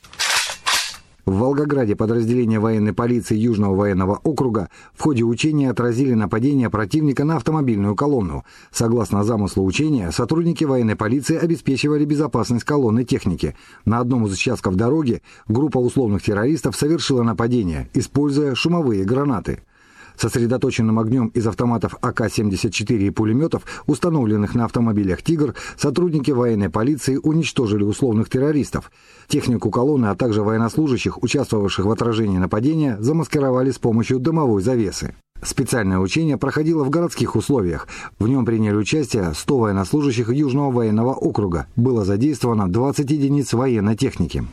В 1.25 1.39
Волгограде 1.39 1.95
подразделения 1.95 2.59
военной 2.59 2.93
полиции 2.93 3.37
Южного 3.37 3.77
военного 3.77 4.19
округа 4.25 4.69
в 4.93 5.03
ходе 5.03 5.23
учения 5.23 5.71
отразили 5.71 6.15
нападение 6.15 6.69
противника 6.69 7.23
на 7.25 7.37
автомобильную 7.37 7.95
колонну. 7.95 8.45
Согласно 8.73 9.23
замыслу 9.23 9.65
учения, 9.65 10.11
сотрудники 10.11 10.65
военной 10.65 10.97
полиции 10.97 11.39
обеспечивали 11.39 12.05
безопасность 12.05 12.65
колонны 12.65 13.05
техники. 13.05 13.55
На 13.85 14.01
одном 14.01 14.27
из 14.27 14.33
участков 14.33 14.75
дороги 14.75 15.23
группа 15.47 15.79
условных 15.79 16.25
террористов 16.25 16.75
совершила 16.75 17.23
нападение, 17.23 17.89
используя 17.95 18.57
шумовые 18.57 19.05
гранаты. 19.05 19.63
Сосредоточенным 20.23 21.01
огнем 21.01 21.33
из 21.35 21.49
автоматов 21.49 21.97
АК-74 22.01 22.97
и 22.97 23.11
пулеметов, 23.11 23.65
установленных 23.89 24.55
на 24.55 24.67
автомобилях 24.67 25.21
«Тигр», 25.21 25.57
сотрудники 25.77 26.31
военной 26.31 26.71
полиции 26.71 27.19
уничтожили 27.21 27.83
условных 27.83 28.31
террористов. 28.31 28.93
Технику 29.27 29.73
колонны, 29.73 30.07
а 30.07 30.15
также 30.15 30.45
военнослужащих, 30.45 31.21
участвовавших 31.25 31.87
в 31.87 31.91
отражении 31.91 32.39
нападения, 32.39 32.99
замаскировали 33.01 33.73
с 33.73 33.81
помощью 33.81 34.21
дымовой 34.21 34.63
завесы. 34.63 35.17
Специальное 35.43 35.99
учение 35.99 36.37
проходило 36.37 36.85
в 36.85 36.91
городских 36.91 37.35
условиях. 37.35 37.89
В 38.21 38.29
нем 38.29 38.47
приняли 38.47 38.77
участие 38.77 39.35
100 39.35 39.59
военнослужащих 39.59 40.31
Южного 40.31 40.71
военного 40.71 41.15
округа. 41.15 41.67
Было 41.75 42.05
задействовано 42.05 42.71
20 42.71 43.11
единиц 43.11 43.53
военной 43.55 43.97
техники. 43.97 44.45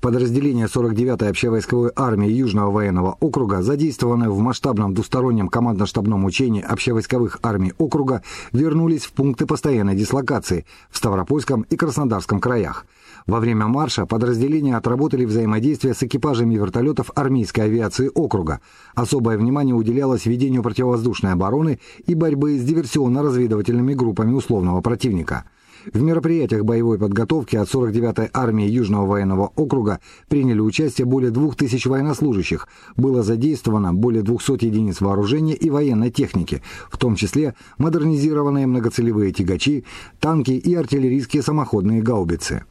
Подразделение 0.00 0.66
49-й 0.66 1.28
общевойсковой 1.28 1.90
армии 1.96 2.30
Южного 2.30 2.70
военного 2.70 3.16
округа, 3.18 3.62
задействованное 3.62 4.30
в 4.30 4.38
масштабном 4.38 4.94
двустороннем 4.94 5.48
командно-штабном 5.48 6.24
учении 6.24 6.62
общевойсковых 6.62 7.40
армий 7.42 7.72
округа, 7.78 8.22
вернулись 8.52 9.02
в 9.02 9.12
пункты 9.12 9.44
постоянной 9.44 9.96
дислокации 9.96 10.66
в 10.88 10.98
Ставропольском 10.98 11.62
и 11.62 11.74
Краснодарском 11.74 12.38
краях. 12.38 12.86
Во 13.26 13.40
время 13.40 13.66
марша 13.66 14.06
подразделения 14.06 14.76
отработали 14.76 15.24
взаимодействие 15.24 15.94
с 15.94 16.02
экипажами 16.04 16.54
вертолетов 16.54 17.10
армейской 17.16 17.64
авиации 17.64 18.08
округа. 18.14 18.60
Особое 18.94 19.36
внимание 19.36 19.74
уделялось 19.74 20.26
ведению 20.26 20.62
противовоздушной 20.62 21.32
обороны 21.32 21.80
и 22.06 22.14
борьбы 22.14 22.56
с 22.56 22.62
диверсионно-разведывательными 22.62 23.94
группами 23.94 24.32
условного 24.32 24.80
противника– 24.80 25.42
в 25.92 26.00
мероприятиях 26.02 26.64
боевой 26.64 26.98
подготовки 26.98 27.56
от 27.56 27.68
49-й 27.68 28.30
армии 28.32 28.66
Южного 28.66 29.06
военного 29.06 29.52
округа 29.56 30.00
приняли 30.28 30.60
участие 30.60 31.06
более 31.06 31.30
2000 31.30 31.88
военнослужащих. 31.88 32.68
Было 32.96 33.22
задействовано 33.22 33.94
более 33.94 34.22
200 34.22 34.64
единиц 34.64 35.00
вооружения 35.00 35.54
и 35.54 35.70
военной 35.70 36.10
техники, 36.10 36.62
в 36.90 36.96
том 36.96 37.16
числе 37.16 37.54
модернизированные 37.78 38.66
многоцелевые 38.66 39.32
тягачи, 39.32 39.84
танки 40.20 40.52
и 40.52 40.74
артиллерийские 40.74 41.42
самоходные 41.42 42.02
гаубицы. 42.02 42.64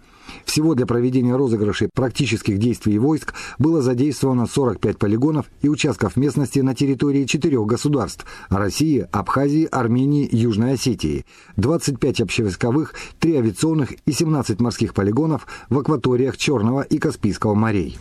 Всего 0.47 0.75
для 0.75 0.85
проведения 0.85 1.35
розыгрышей 1.35 1.89
практических 1.93 2.57
действий 2.57 2.97
войск 2.97 3.33
было 3.59 3.81
задействовано 3.81 4.47
45 4.47 4.97
полигонов 4.97 5.45
и 5.61 5.67
участков 5.67 6.15
местности 6.15 6.59
на 6.59 6.73
территории 6.73 7.25
четырех 7.25 7.65
государств– 7.65 8.25
России, 8.49 9.05
Абхазии, 9.11 9.67
Армении, 9.69 10.27
Южной 10.31 10.73
Осетии, 10.73 11.25
25 11.57 12.21
общевойсковых, 12.21 12.95
3 13.19 13.35
авиационных 13.35 13.91
и 14.05 14.13
17 14.13 14.61
морских 14.61 14.93
полигонов 14.93 15.45
в 15.69 15.77
акваториях 15.77 16.37
Черного 16.37 16.81
и 16.81 16.97
Каспийского 16.97 17.53
морей. 17.53 17.97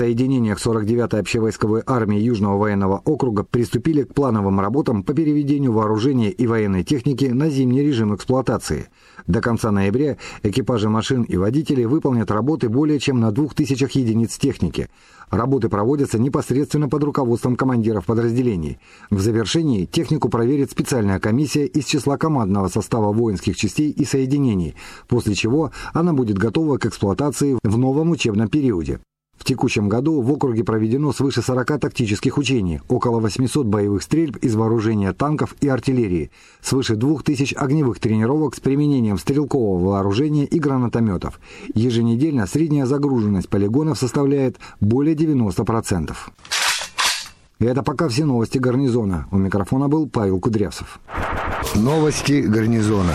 Соединениях 0.00 0.58
49-й 0.58 1.20
общевойсковой 1.20 1.82
армии 1.86 2.18
Южного 2.18 2.56
военного 2.56 3.02
округа 3.04 3.44
приступили 3.44 4.02
к 4.02 4.14
плановым 4.14 4.58
работам 4.58 5.02
по 5.02 5.12
переведению 5.12 5.72
вооружения 5.72 6.30
и 6.30 6.46
военной 6.46 6.84
техники 6.84 7.26
на 7.26 7.50
зимний 7.50 7.82
режим 7.82 8.14
эксплуатации– 8.14 8.88
до 9.26 9.40
конца 9.40 9.70
ноября 9.70 10.16
экипажи 10.42 10.88
машин 10.88 11.22
и 11.22 11.36
водители 11.36 11.84
выполнят 11.84 12.30
работы 12.30 12.68
более 12.68 12.98
чем 12.98 13.20
на 13.20 13.30
2000 13.30 13.98
единиц 13.98 14.36
техники. 14.38 14.88
Работы 15.30 15.68
проводятся 15.68 16.18
непосредственно 16.18 16.88
под 16.88 17.04
руководством 17.04 17.54
командиров 17.54 18.06
подразделений. 18.06 18.78
В 19.10 19.20
завершении 19.20 19.84
технику 19.84 20.28
проверит 20.28 20.72
специальная 20.72 21.20
комиссия 21.20 21.66
из 21.66 21.84
числа 21.84 22.16
командного 22.16 22.68
состава 22.68 23.12
воинских 23.12 23.56
частей 23.56 23.90
и 23.90 24.04
соединений, 24.04 24.74
после 25.06 25.34
чего 25.34 25.70
она 25.92 26.12
будет 26.12 26.38
готова 26.38 26.78
к 26.78 26.86
эксплуатации 26.86 27.58
в 27.62 27.78
новом 27.78 28.10
учебном 28.10 28.48
периоде. 28.48 28.98
В 29.40 29.44
текущем 29.44 29.88
году 29.88 30.20
в 30.20 30.30
округе 30.30 30.64
проведено 30.64 31.14
свыше 31.14 31.40
40 31.40 31.80
тактических 31.80 32.36
учений, 32.36 32.82
около 32.88 33.20
800 33.20 33.66
боевых 33.66 34.02
стрельб 34.02 34.36
из 34.36 34.54
вооружения 34.54 35.14
танков 35.14 35.56
и 35.62 35.68
артиллерии, 35.68 36.30
свыше 36.60 36.94
2000 36.94 37.54
огневых 37.54 38.00
тренировок 38.00 38.54
с 38.54 38.60
применением 38.60 39.16
стрелкового 39.16 39.92
вооружения 39.92 40.44
и 40.44 40.58
гранатометов. 40.58 41.40
Еженедельно 41.72 42.46
средняя 42.46 42.84
загруженность 42.84 43.48
полигонов 43.48 43.98
составляет 43.98 44.58
более 44.78 45.16
90%. 45.16 46.14
И 47.60 47.64
это 47.64 47.82
пока 47.82 48.08
все 48.08 48.26
новости 48.26 48.58
гарнизона. 48.58 49.26
У 49.30 49.38
микрофона 49.38 49.88
был 49.88 50.06
Павел 50.06 50.38
Кудрявцев. 50.38 51.00
Новости 51.74 52.42
гарнизона. 52.42 53.14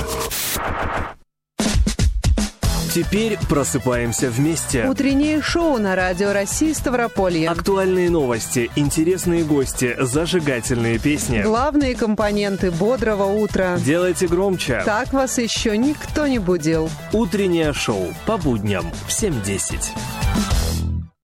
Теперь 2.95 3.37
просыпаемся 3.49 4.29
вместе. 4.29 4.85
Утреннее 4.87 5.41
шоу 5.41 5.77
на 5.79 5.97
Радио 5.97 6.31
России 6.31 6.71
Ставрополье. 6.71 7.49
Актуальные 7.49 8.09
новости, 8.09 8.71
интересные 8.77 9.43
гости, 9.43 9.97
зажигательные 9.99 10.97
песни. 10.97 11.41
Главные 11.41 11.93
компоненты 11.93 12.71
бодрого 12.71 13.25
утра. 13.25 13.77
Делайте 13.79 14.29
громче. 14.29 14.81
Так 14.85 15.11
вас 15.11 15.37
еще 15.39 15.77
никто 15.77 16.25
не 16.25 16.39
будил. 16.39 16.89
Утреннее 17.11 17.73
шоу 17.73 18.13
по 18.25 18.37
будням 18.37 18.89
в 19.05 19.09
7.10. 19.09 20.94